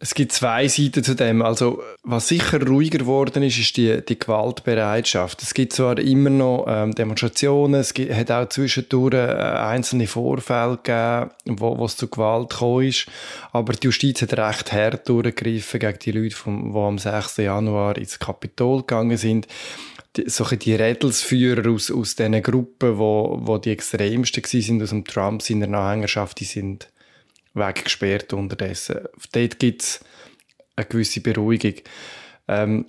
Es 0.00 0.14
gibt 0.14 0.30
zwei 0.30 0.68
Seiten 0.68 1.02
zu 1.02 1.14
dem. 1.14 1.42
Also, 1.42 1.82
was 2.04 2.28
sicher 2.28 2.64
ruhiger 2.64 2.98
geworden 2.98 3.42
ist, 3.42 3.58
ist 3.58 3.76
die, 3.76 4.00
die 4.06 4.16
Gewaltbereitschaft. 4.16 5.42
Es 5.42 5.54
gibt 5.54 5.72
zwar 5.72 5.98
immer 5.98 6.30
noch 6.30 6.66
ähm, 6.68 6.94
Demonstrationen, 6.94 7.80
es 7.80 7.94
gibt, 7.94 8.14
hat 8.14 8.30
auch 8.30 8.48
zwischendurch 8.48 9.14
äh, 9.14 9.32
einzelne 9.32 10.06
Vorfälle 10.06 10.78
gegeben, 10.82 11.58
wo, 11.58 11.84
es 11.84 11.96
zu 11.96 12.06
Gewalt 12.06 12.50
gekommen 12.50 12.86
ist, 12.86 13.06
aber 13.50 13.72
die 13.72 13.88
Justiz 13.88 14.22
hat 14.22 14.38
recht 14.38 14.72
hart 14.72 15.08
durchgegriffen 15.08 15.80
gegen 15.80 15.98
die 15.98 16.12
Leute, 16.12 16.36
die 16.46 16.78
am 16.78 16.98
6. 16.98 17.38
Januar 17.38 17.98
ins 17.98 18.20
Kapitol 18.20 18.82
gegangen 18.82 19.16
sind. 19.16 19.48
Die, 20.16 20.24
die 20.24 20.74
Rädelsführer 20.74 21.70
aus, 21.70 21.90
aus 21.90 22.16
diesen 22.16 22.42
Gruppen, 22.42 22.98
wo, 22.98 23.38
wo 23.42 23.58
die 23.58 23.70
extremsten 23.70 24.42
waren 24.42 24.82
aus 24.82 24.88
dem 24.90 25.04
Trump 25.04 25.42
seiner 25.42 25.78
Anhängerschaft, 25.78 26.40
die 26.40 26.44
sind 26.44 26.90
weggesperrt 27.54 28.32
unterdessen. 28.32 29.00
Dort 29.32 29.58
gibt 29.58 29.82
es 29.82 30.00
eine 30.76 30.86
gewisse 30.86 31.20
Beruhigung. 31.20 31.74
Ähm, 32.46 32.86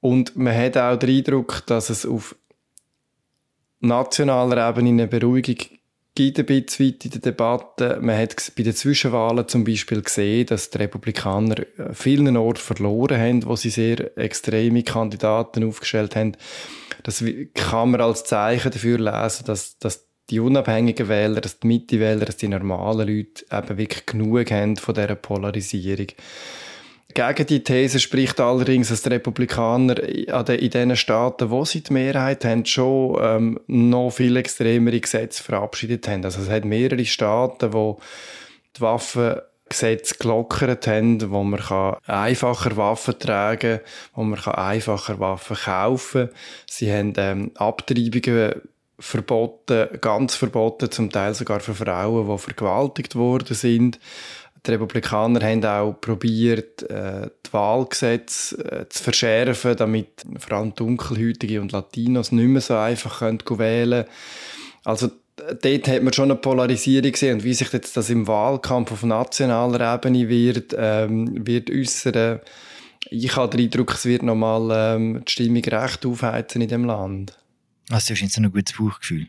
und 0.00 0.36
man 0.36 0.56
hat 0.56 0.76
auch 0.76 0.96
den 0.96 1.16
Eindruck, 1.16 1.64
dass 1.66 1.90
es 1.90 2.06
auf 2.06 2.36
nationaler 3.80 4.68
Ebene 4.68 4.90
eine 4.90 5.06
Beruhigung 5.06 5.56
gibt, 6.20 6.38
ein 6.38 6.46
bisschen 6.46 6.86
weit 6.86 7.04
in 7.04 7.10
der 7.12 7.20
Debatte. 7.20 7.98
Man 8.00 8.18
hat 8.18 8.52
bei 8.56 8.62
den 8.62 8.74
Zwischenwahlen 8.74 9.48
zum 9.48 9.64
Beispiel 9.64 10.02
gesehen, 10.02 10.46
dass 10.46 10.70
die 10.70 10.78
Republikaner 10.78 11.56
vielen 11.92 12.36
Orten 12.36 12.60
verloren 12.60 13.18
haben, 13.18 13.46
wo 13.46 13.56
sie 13.56 13.70
sehr 13.70 14.16
extreme 14.18 14.82
Kandidaten 14.82 15.64
aufgestellt 15.64 16.16
haben. 16.16 16.36
Das 17.02 17.24
kann 17.54 17.92
man 17.92 18.00
als 18.00 18.24
Zeichen 18.24 18.70
dafür 18.70 18.98
lesen, 18.98 19.46
dass, 19.46 19.78
dass 19.78 20.06
die 20.28 20.40
unabhängigen 20.40 21.08
Wähler, 21.08 21.40
dass 21.40 21.58
die 21.58 21.66
Mitte-Wähler, 21.66 22.24
dass 22.24 22.36
die 22.36 22.48
normalen 22.48 23.08
Leute 23.08 23.44
eben 23.50 23.78
wirklich 23.78 24.06
genug 24.06 24.50
haben 24.50 24.76
von 24.76 24.94
dieser 24.94 25.16
Polarisierung. 25.16 26.08
Gegen 27.14 27.46
die 27.46 27.64
These 27.64 27.98
spricht 27.98 28.40
allerdings, 28.40 28.88
dass 28.88 29.02
die 29.02 29.08
Republikaner 29.08 29.98
in 30.02 30.70
den 30.70 30.96
Staaten, 30.96 31.50
wo 31.50 31.64
sie 31.64 31.82
die 31.82 31.92
Mehrheit 31.92 32.44
haben, 32.44 32.64
schon 32.64 33.18
ähm, 33.20 33.60
noch 33.66 34.10
viel 34.10 34.36
extremere 34.36 35.00
Gesetze 35.00 35.42
verabschiedet 35.42 36.06
haben. 36.08 36.24
Also 36.24 36.42
es 36.42 36.48
hat 36.48 36.64
mehrere 36.64 37.04
Staaten, 37.04 37.72
wo 37.72 37.98
die 38.76 38.80
Waffengesetze 38.80 40.16
gelockert 40.18 40.86
haben, 40.86 41.30
wo 41.30 41.42
man 41.42 41.60
kann 41.60 41.96
einfacher 42.06 42.76
Waffen 42.76 43.18
tragen 43.18 43.78
kann, 43.78 43.86
wo 44.14 44.22
man 44.22 44.38
kann 44.38 44.54
einfacher 44.54 45.18
Waffen 45.18 45.56
kaufen 45.56 46.28
kann. 46.28 46.36
Sie 46.66 46.92
haben 46.92 47.12
ähm, 47.16 47.50
Abtreibungen 47.56 48.52
verboten, 49.00 49.88
ganz 50.00 50.36
verboten, 50.36 50.90
zum 50.90 51.10
Teil 51.10 51.34
sogar 51.34 51.60
für 51.60 51.74
Frauen, 51.74 52.30
die 52.30 52.38
vergewaltigt 52.38 53.16
worden 53.16 53.54
sind. 53.54 53.98
Die 54.66 54.72
Republikaner 54.72 55.40
haben 55.40 55.64
auch 55.64 56.00
probiert, 56.00 56.82
äh, 56.90 57.30
die 57.46 57.52
Wahlgesetze 57.52 58.58
äh, 58.64 58.88
zu 58.88 59.02
verschärfen, 59.02 59.76
damit 59.76 60.08
vor 60.38 60.58
allem 60.58 60.74
Dunkelhäutige 60.74 61.60
und 61.60 61.72
Latinos 61.72 62.30
nicht 62.30 62.46
mehr 62.46 62.60
so 62.60 62.76
einfach 62.76 63.22
wählen 63.22 63.38
können. 63.38 64.04
Also 64.84 65.10
dort 65.62 65.88
hat 65.88 66.02
man 66.02 66.12
schon 66.12 66.30
eine 66.30 66.40
Polarisierung 66.40 67.12
gesehen 67.12 67.34
und 67.34 67.44
wie 67.44 67.54
sich 67.54 67.72
jetzt 67.72 67.96
das 67.96 68.10
im 68.10 68.26
Wahlkampf 68.26 68.92
auf 68.92 69.02
nationaler 69.02 69.94
Ebene 69.94 70.28
wird, 70.28 70.74
ähm, 70.76 71.46
wird 71.46 71.70
äußern. 71.70 72.40
Ich 73.08 73.36
habe 73.36 73.56
den 73.56 73.66
Eindruck, 73.66 73.94
es 73.94 74.04
wird 74.04 74.22
nochmal 74.22 74.96
ähm, 74.96 75.22
die 75.26 75.32
Stimmung 75.32 75.64
recht 75.64 76.04
aufheizen 76.04 76.60
in 76.60 76.68
dem 76.68 76.84
Land. 76.84 77.36
Also 77.90 78.08
du 78.08 78.14
hast 78.14 78.20
jetzt 78.20 78.38
ein 78.38 78.52
gutes 78.52 78.76
Bauchgefühl? 78.76 79.28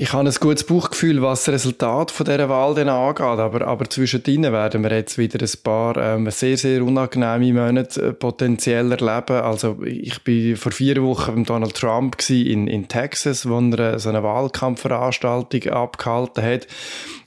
Ich 0.00 0.12
habe 0.12 0.28
ein 0.28 0.34
gutes 0.38 0.62
Bauchgefühl, 0.62 1.22
was 1.22 1.42
das 1.42 1.54
Resultat 1.54 2.12
von 2.12 2.24
dieser 2.24 2.48
Wahl 2.48 2.72
dann 2.76 2.88
angeht. 2.88 3.20
Aber, 3.20 3.66
aber 3.66 3.90
zwischendrin 3.90 4.44
werden 4.44 4.84
wir 4.84 4.92
jetzt 4.92 5.18
wieder 5.18 5.44
ein 5.44 5.62
paar 5.64 5.96
ähm, 5.96 6.30
sehr, 6.30 6.56
sehr 6.56 6.84
unangenehme 6.84 7.52
Monate 7.52 8.00
äh, 8.00 8.12
potenziell 8.12 8.92
erleben. 8.92 9.42
Also 9.42 9.82
ich 9.84 10.22
bin 10.22 10.56
vor 10.56 10.70
vier 10.70 11.02
Wochen 11.02 11.34
beim 11.34 11.44
Donald 11.44 11.74
Trump 11.74 12.16
in, 12.30 12.68
in 12.68 12.86
Texas, 12.86 13.48
wo 13.48 13.58
er 13.58 13.98
so 13.98 14.10
eine 14.10 14.22
Wahlkampfveranstaltung 14.22 15.66
abgehalten 15.72 16.44
hat. 16.44 16.68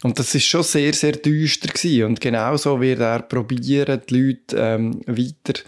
Und 0.04 0.18
das 0.18 0.34
ist 0.34 0.46
schon 0.46 0.64
sehr, 0.64 0.94
sehr 0.94 1.12
düster 1.12 1.74
gewesen. 1.74 2.06
Und 2.06 2.22
genauso 2.22 2.80
wird 2.80 3.02
er 3.02 3.20
probieren, 3.22 4.02
die 4.10 4.18
Leute 4.18 4.56
ähm, 4.56 5.02
weiter 5.08 5.60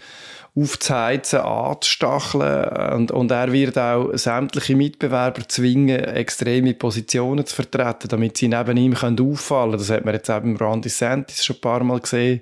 aufzuheizen, 0.56 1.40
anzustacheln 1.40 2.92
und, 2.94 3.10
und 3.10 3.30
er 3.32 3.52
wird 3.52 3.76
auch 3.76 4.10
sämtliche 4.14 4.76
Mitbewerber 4.76 5.48
zwingen, 5.48 5.98
extreme 5.98 6.74
Positionen 6.74 7.44
zu 7.44 7.56
vertreten, 7.56 8.08
damit 8.08 8.36
sie 8.36 8.48
neben 8.48 8.76
ihm 8.76 8.94
können 8.94 9.18
auffallen 9.18 9.72
können. 9.72 9.78
Das 9.78 9.90
hat 9.90 10.04
man 10.04 10.14
jetzt 10.14 10.30
eben 10.30 10.56
Randy 10.56 10.88
Santis 10.88 11.44
schon 11.44 11.56
ein 11.56 11.60
paar 11.60 11.82
Mal 11.82 12.00
gesehen, 12.00 12.40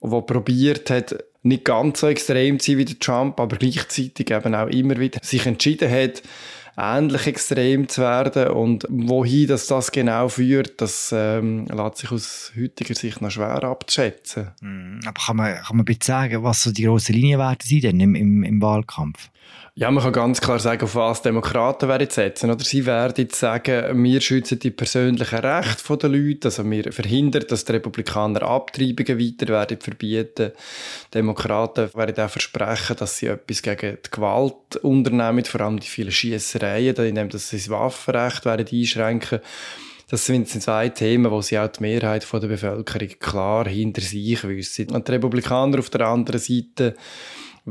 wo 0.00 0.20
probiert 0.22 0.90
hat, 0.90 1.16
nicht 1.42 1.64
ganz 1.64 2.00
so 2.00 2.08
extrem 2.08 2.58
zu 2.58 2.72
sein 2.72 2.78
wie 2.78 2.84
der 2.84 2.98
Trump, 2.98 3.38
aber 3.38 3.56
gleichzeitig 3.56 4.30
eben 4.30 4.54
auch 4.54 4.66
immer 4.66 4.98
wieder 4.98 5.20
sich 5.22 5.46
entschieden 5.46 5.90
hat, 5.90 6.22
ähnlich 6.78 7.26
extrem 7.26 7.88
zu 7.88 8.02
werden 8.02 8.48
und 8.48 8.86
wohin 8.88 9.48
das, 9.48 9.66
das 9.66 9.90
genau 9.90 10.28
führt, 10.28 10.80
das 10.80 11.12
ähm, 11.12 11.66
lässt 11.66 11.98
sich 11.98 12.12
aus 12.12 12.52
heutiger 12.56 12.94
Sicht 12.94 13.20
noch 13.20 13.30
schwer 13.30 13.64
abzuschätzen. 13.64 14.52
Mhm. 14.60 15.00
Aber 15.04 15.20
kann 15.20 15.36
man, 15.36 15.56
kann 15.56 15.76
man 15.76 15.84
bitte 15.84 16.06
sagen, 16.06 16.44
was 16.44 16.62
so 16.62 16.70
die 16.70 16.84
grossen 16.84 17.14
Linien 17.14 17.40
werden 17.40 17.58
sein 17.62 17.80
denn 17.80 18.00
im, 18.00 18.14
im, 18.14 18.44
im 18.44 18.62
Wahlkampf? 18.62 19.28
Ja, 19.80 19.92
man 19.92 20.02
kann 20.02 20.12
ganz 20.12 20.40
klar 20.40 20.58
sagen, 20.58 20.82
auf 20.82 20.96
was 20.96 21.22
Demokraten 21.22 21.88
werden 21.88 22.10
setzen. 22.10 22.50
Oder 22.50 22.64
sie 22.64 22.84
werden 22.84 23.28
sagen, 23.30 24.02
wir 24.02 24.20
schützen 24.20 24.58
die 24.58 24.72
persönlichen 24.72 25.38
Rechte 25.38 25.96
der 25.96 26.10
Leute, 26.10 26.48
also 26.48 26.68
wir 26.68 26.92
verhindern, 26.92 27.44
dass 27.48 27.64
die 27.64 27.70
Republikaner 27.70 28.42
Abtreibungen 28.42 29.20
weiter 29.20 29.46
werden 29.46 29.80
verbieten. 29.80 30.50
Demokraten 31.14 31.94
werden 31.94 32.24
auch 32.24 32.28
versprechen, 32.28 32.96
dass 32.96 33.18
sie 33.18 33.26
etwas 33.28 33.62
gegen 33.62 33.98
die 34.04 34.10
Gewalt 34.10 34.74
unternehmen, 34.82 35.44
vor 35.44 35.60
allem 35.60 35.78
die 35.78 35.86
vielen 35.86 36.10
Schiessereien, 36.10 36.96
indem 36.96 37.30
sie 37.30 37.56
das 37.56 37.70
Waffenrecht 37.70 38.46
werden 38.46 38.66
einschränken 38.72 39.38
das 40.10 40.24
sind 40.24 40.48
zwei 40.48 40.88
Themen, 40.88 41.30
wo 41.30 41.42
sie 41.42 41.58
auch 41.58 41.68
die 41.68 41.82
Mehrheit 41.82 42.26
der 42.32 42.38
Bevölkerung 42.38 43.08
klar 43.20 43.68
hinter 43.68 44.00
sich 44.00 44.42
wissen. 44.42 44.90
Und 44.90 45.06
die 45.06 45.12
Republikaner 45.12 45.80
auf 45.80 45.90
der 45.90 46.06
anderen 46.06 46.40
Seite 46.40 46.96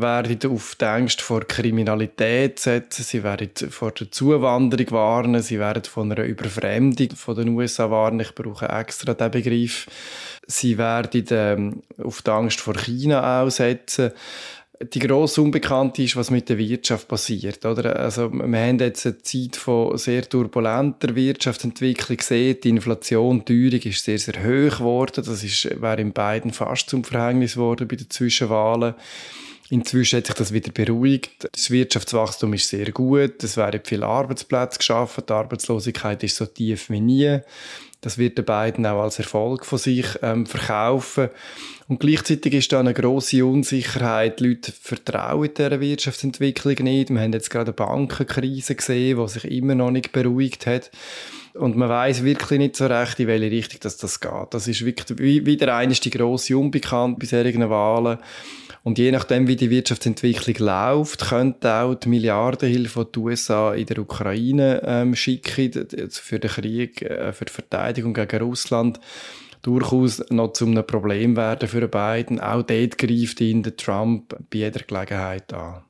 werden 0.02 0.52
auf 0.52 0.76
die 0.76 0.86
Ängste 0.86 1.24
vor 1.24 1.42
Kriminalität 1.42 2.60
setzen, 2.60 3.04
sie 3.04 3.24
werden 3.24 3.50
vor 3.70 3.92
der 3.92 4.12
Zuwanderung 4.12 4.92
warnen, 4.92 5.42
sie 5.42 5.60
werden 5.60 5.84
von 5.84 6.12
einer 6.12 6.24
Überfremdung 6.24 7.12
von 7.16 7.36
den 7.36 7.50
USA 7.50 7.90
warnen, 7.90 8.20
ich 8.20 8.36
brauche 8.36 8.70
extra 8.70 9.14
diesen 9.14 9.32
Begriff. 9.32 9.88
Sie 10.46 10.78
werden 10.78 11.26
ähm, 11.32 11.82
auf 12.02 12.22
die 12.22 12.32
Angst 12.32 12.62
vor 12.62 12.76
China 12.76 13.42
aussetzen. 13.42 14.12
Die 14.94 15.00
grosse 15.00 15.42
Unbekannte 15.42 16.04
ist, 16.04 16.16
was 16.16 16.30
mit 16.30 16.50
der 16.50 16.60
Wirtschaft 16.60 17.08
passiert. 17.08 17.66
Oder? 17.66 17.96
Also, 18.00 18.32
wir 18.32 18.60
haben 18.60 18.78
jetzt 18.78 19.08
eine 19.08 19.18
Zeit 19.18 19.56
von 19.56 19.98
sehr 19.98 20.30
turbulenter 20.30 21.16
Wirtschaftsentwicklung 21.16 22.18
gesehen. 22.18 22.58
Die 22.64 22.70
Inflation, 22.70 23.44
die 23.44 23.70
Teuerung 23.70 23.90
ist 23.90 24.06
sehr, 24.06 24.20
sehr 24.20 24.36
hoch 24.36 24.78
geworden. 24.78 25.24
Das 25.26 25.44
ist, 25.44 25.82
wäre 25.82 26.00
in 26.00 26.14
beiden 26.14 26.54
fast 26.54 26.92
zum 26.92 27.04
Verhängnis 27.04 27.56
geworden 27.56 27.88
bei 27.88 27.96
den 27.96 28.10
Zwischenwahlen. 28.10 28.94
Inzwischen 29.70 30.18
hat 30.18 30.28
sich 30.28 30.36
das 30.36 30.54
wieder 30.54 30.72
beruhigt. 30.72 31.50
Das 31.52 31.70
Wirtschaftswachstum 31.70 32.54
ist 32.54 32.70
sehr 32.70 32.92
gut. 32.92 33.44
Es 33.44 33.58
werden 33.58 33.82
viele 33.84 34.06
Arbeitsplätze 34.06 34.78
geschaffen. 34.78 35.24
Die 35.28 35.34
Arbeitslosigkeit 35.34 36.24
ist 36.24 36.38
so 36.38 36.46
tief 36.46 36.90
wie 36.90 37.02
nie. 37.02 37.40
Das 38.00 38.18
wird 38.18 38.38
den 38.38 38.46
beiden 38.46 38.86
auch 38.86 39.02
als 39.02 39.20
Erfolg 39.20 39.66
von 39.66 39.80
sich 39.80 40.06
ähm, 40.22 40.46
verkaufen. 40.46 41.30
Und 41.88 42.00
gleichzeitig 42.00 42.54
ist 42.54 42.72
da 42.72 42.80
eine 42.80 42.94
große 42.94 43.44
Unsicherheit. 43.44 44.40
Die 44.40 44.48
Leute 44.48 44.72
vertrauen 44.72 45.50
dieser 45.58 45.82
Wirtschaftsentwicklung 45.82 46.76
nicht. 46.84 47.10
Wir 47.10 47.20
haben 47.20 47.34
jetzt 47.34 47.50
gerade 47.50 47.72
eine 47.72 47.74
Bankenkrise 47.74 48.76
gesehen, 48.76 49.18
die 49.20 49.28
sich 49.28 49.46
immer 49.46 49.76
noch 49.76 49.92
nicht 49.92 50.12
beruhigt 50.12 50.68
hat. 50.68 50.92
Und 51.56 51.76
man 51.76 51.90
weiß 51.90 52.24
wirklich 52.24 52.60
nicht 52.60 52.76
so 52.76 52.86
recht, 52.86 53.20
in 53.20 53.28
welche 53.28 53.52
Richtung 53.52 53.80
das, 53.82 54.20
geht. 54.20 54.32
Das 54.52 54.68
ist 54.68 54.86
wirklich 54.86 55.46
wieder 55.46 55.76
eine 55.76 55.94
die 55.94 56.10
grosse 56.10 56.58
Unbekannt 56.58 57.20
bei 57.20 57.26
solchen 57.26 57.68
Wahlen. 57.70 58.20
Und 58.88 58.98
je 58.98 59.12
nachdem, 59.12 59.50
wie 59.50 59.58
die 59.58 59.70
Wirtschaftsentwicklung 59.70 60.66
läuft, 60.66 61.28
könnte 61.28 61.74
auch 61.74 61.96
die 61.96 62.08
Milliardenhilfe, 62.08 63.04
die 63.04 63.12
die 63.12 63.20
USA 63.20 63.74
in 63.74 63.86
der 63.86 64.00
Ukraine 64.00 64.82
ähm, 64.86 65.14
schicken, 65.14 66.10
für 66.10 66.40
den 66.40 66.50
Krieg, 66.50 67.02
äh, 67.02 67.34
für 67.34 67.44
die 67.44 67.52
Verteidigung 67.52 68.14
gegen 68.14 68.42
Russland, 68.42 69.02
durchaus 69.62 70.24
noch 70.30 70.54
zu 70.54 70.68
einem 70.68 70.88
Problem 70.88 71.36
werden 71.36 71.68
für 71.68 71.86
Biden. 71.90 72.40
Auch 72.40 72.64
dort 72.64 72.98
greift 72.98 73.42
ihn 73.42 73.62
der 73.62 73.76
Trump 73.76 74.34
bei 74.50 74.60
jeder 74.60 74.80
Gelegenheit 74.80 75.52
an. 75.52 75.84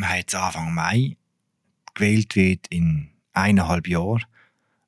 Haben 0.00 0.16
jetzt 0.16 0.36
Anfang 0.36 0.72
Mai 0.72 1.16
gewählt 1.92 2.36
wird 2.36 2.68
in 2.70 3.08
eineinhalb 3.32 3.88
Jahren. 3.88 4.22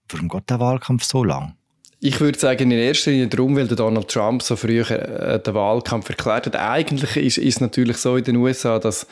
Warum 0.08 0.28
geht 0.28 0.48
der 0.50 0.60
Wahlkampf 0.60 1.02
so 1.02 1.24
lang? 1.24 1.56
Ich 2.02 2.18
würde 2.18 2.38
sagen, 2.38 2.70
in 2.70 2.78
erster 2.78 3.10
Linie 3.10 3.28
darum, 3.28 3.56
weil 3.56 3.68
Donald 3.68 4.08
Trump 4.08 4.42
so 4.42 4.56
früh 4.56 4.80
äh, 4.80 5.38
den 5.38 5.54
Wahlkampf 5.54 6.08
erklärt 6.08 6.46
hat. 6.46 6.56
Eigentlich 6.56 7.16
ist 7.16 7.38
es 7.38 7.60
natürlich 7.60 7.98
so 7.98 8.16
in 8.16 8.24
den 8.24 8.36
USA, 8.36 8.78
dass 8.78 9.06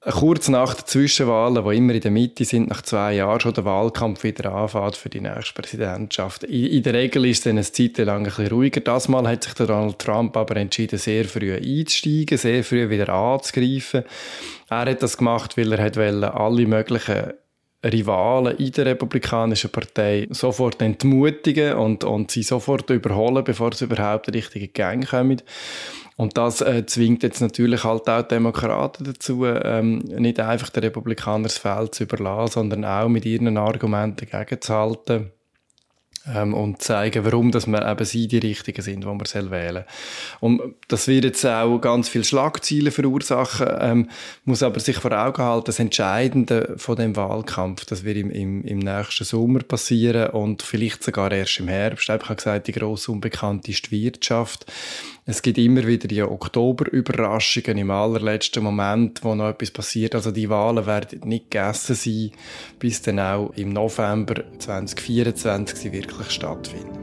kurz 0.00 0.48
nach 0.48 0.74
den 0.74 0.86
Zwischenwahlen, 0.86 1.62
die 1.62 1.76
immer 1.76 1.92
in 1.92 2.00
der 2.00 2.10
Mitte 2.10 2.44
sind, 2.44 2.68
nach 2.68 2.80
zwei 2.82 3.14
Jahren 3.14 3.40
schon 3.40 3.52
der 3.52 3.66
Wahlkampf 3.66 4.22
wieder 4.24 4.52
anfängt 4.54 4.96
für 4.96 5.10
die 5.10 5.20
nächste 5.20 5.60
Präsidentschaft. 5.60 6.44
In, 6.44 6.82
der 6.82 6.94
Regel 6.94 7.26
ist 7.26 7.38
es 7.38 7.44
dann 7.44 7.58
eine 7.58 7.62
Zeit 7.62 7.98
lang 7.98 8.18
ein 8.18 8.24
bisschen 8.24 8.48
ruhiger. 8.48 8.80
Das 8.80 9.08
Mal 9.08 9.28
hat 9.28 9.44
sich 9.44 9.54
Donald 9.54 9.98
Trump 9.98 10.36
aber 10.36 10.56
entschieden, 10.56 10.98
sehr 10.98 11.24
früh 11.26 11.52
einzusteigen, 11.52 12.38
sehr 12.38 12.64
früh 12.64 12.88
wieder 12.88 13.10
anzugreifen. 13.10 14.04
Er 14.70 14.86
hat 14.86 15.02
das 15.02 15.18
gemacht, 15.18 15.56
weil 15.58 15.72
er 15.72 15.84
hat 15.84 15.98
alle 15.98 16.66
möglichen 16.66 17.32
Rivalen 17.84 18.56
in 18.56 18.72
der 18.72 18.86
Republikanischen 18.86 19.70
Partei 19.70 20.26
sofort 20.30 20.82
entmutigen 20.82 21.74
und, 21.74 22.02
und 22.04 22.30
sie 22.30 22.42
sofort 22.42 22.90
überholen, 22.90 23.44
bevor 23.44 23.72
sie 23.72 23.84
überhaupt 23.84 24.26
in 24.28 24.32
den 24.32 24.42
richtigen 24.42 24.72
Gang 24.72 25.08
kommen. 25.08 25.42
Und 26.16 26.36
das 26.36 26.60
äh, 26.60 26.84
zwingt 26.86 27.22
jetzt 27.22 27.40
natürlich 27.40 27.84
halt 27.84 28.08
auch 28.08 28.22
die 28.22 28.34
Demokraten 28.34 29.04
dazu, 29.04 29.46
ähm, 29.46 29.98
nicht 29.98 30.40
einfach 30.40 30.70
den 30.70 30.82
Republikanern 30.82 31.44
das 31.44 31.58
Feld 31.58 31.94
zu 31.94 32.04
überlassen, 32.04 32.54
sondern 32.54 32.84
auch 32.84 33.08
mit 33.08 33.24
ihren 33.24 33.56
Argumenten 33.56 34.26
gegenzuhalten 34.26 35.30
ähm, 36.34 36.54
und 36.54 36.82
zeigen, 36.82 37.24
warum 37.24 37.50
dass 37.50 37.66
wir 37.66 37.86
eben 37.86 38.04
sie 38.04 38.28
die 38.28 38.38
Richtigen 38.38 38.82
sind, 38.82 39.04
die 39.04 39.06
man 39.06 39.24
soll 39.24 39.50
wählen 39.50 39.84
Und 40.40 40.60
das 40.88 41.08
wird 41.08 41.24
jetzt 41.24 41.44
auch 41.44 41.78
ganz 41.78 42.08
viele 42.08 42.24
Schlagzeilen 42.24 42.92
verursachen, 42.92 43.68
ähm, 43.80 44.10
muss 44.44 44.62
aber 44.62 44.80
sich 44.80 44.96
vor 44.96 45.12
Augen 45.12 45.42
halten, 45.42 45.66
das 45.66 45.78
Entscheidende 45.78 46.74
von 46.76 46.96
dem 46.96 47.16
Wahlkampf, 47.16 47.84
das 47.84 48.04
wird 48.04 48.16
im, 48.16 48.30
im, 48.30 48.62
im 48.64 48.78
nächsten 48.78 49.24
Sommer 49.24 49.60
passieren 49.60 50.30
und 50.30 50.62
vielleicht 50.62 51.02
sogar 51.02 51.32
erst 51.32 51.60
im 51.60 51.68
Herbst. 51.68 52.08
Ich 52.08 52.10
habe 52.10 52.34
gesagt, 52.34 52.66
die 52.66 52.72
grosse 52.72 53.12
Unbekannte 53.12 53.70
ist 53.70 53.90
die 53.90 54.04
Wirtschaft. 54.04 54.66
Es 55.30 55.42
gibt 55.42 55.58
immer 55.58 55.86
wieder 55.86 56.08
die 56.08 56.22
Oktoberüberraschungen 56.22 57.76
im 57.76 57.90
allerletzten 57.90 58.64
Moment, 58.64 59.22
wo 59.22 59.34
noch 59.34 59.50
etwas 59.50 59.70
passiert. 59.70 60.14
Also 60.14 60.30
die 60.30 60.48
Wahlen 60.48 60.86
werden 60.86 61.20
nicht 61.28 61.50
gegessen 61.50 61.96
sein, 61.96 62.30
bis 62.78 63.02
dann 63.02 63.20
auch 63.20 63.50
im 63.54 63.74
November 63.74 64.42
2024 64.58 65.78
sie 65.78 65.92
wirklich 65.92 66.30
stattfinden. 66.30 66.98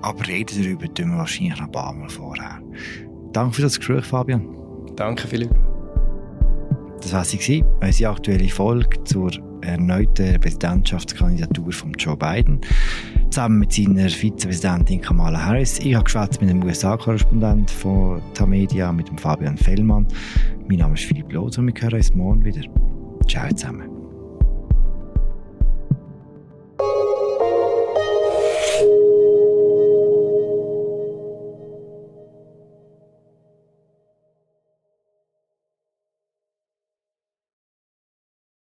Aber 0.00 0.28
reden 0.28 0.62
darüber 0.62 0.94
tun 0.94 1.10
wir 1.10 1.18
wahrscheinlich 1.18 1.58
noch 1.58 1.66
ein 1.66 1.72
paar 1.72 1.92
Mal 1.92 2.08
vorher. 2.08 2.62
Danke 3.32 3.56
für 3.56 3.62
das 3.62 3.78
Gespräch, 3.78 4.04
Fabian. 4.04 4.46
Danke, 4.94 5.26
Philipp. 5.26 5.50
Das 7.00 7.12
war 7.12 7.24
sie, 7.24 7.64
unsere 7.80 8.12
aktuelle 8.12 8.48
Folge 8.48 9.02
zur 9.02 9.32
erneuten 9.62 10.40
Präsidentschaftskandidatur 10.40 11.72
von 11.72 11.92
Joe 11.92 12.16
Biden 12.16 12.60
zusammen 13.30 13.60
mit 13.60 13.72
seiner 13.72 14.08
Vizepräsidentin 14.08 15.00
Kamala 15.00 15.44
Harris. 15.44 15.78
Ich 15.78 15.94
habe 15.94 16.04
geschwätzt 16.04 16.40
mit 16.40 16.50
dem 16.50 16.62
USA-Korrespondent 16.62 17.70
von 17.70 18.20
Tamedia, 18.34 18.92
mit 18.92 19.08
dem 19.08 19.18
Fabian 19.18 19.56
Fellmann. 19.56 20.06
Mein 20.68 20.78
Name 20.78 20.94
ist 20.94 21.04
Philipp 21.04 21.32
Lothar 21.32 21.64
und 21.64 21.74
wir 21.74 21.82
hören 21.82 21.94
uns 21.94 22.14
morgen 22.14 22.44
wieder. 22.44 22.62
Ciao 23.28 23.48
zusammen. 23.50 23.99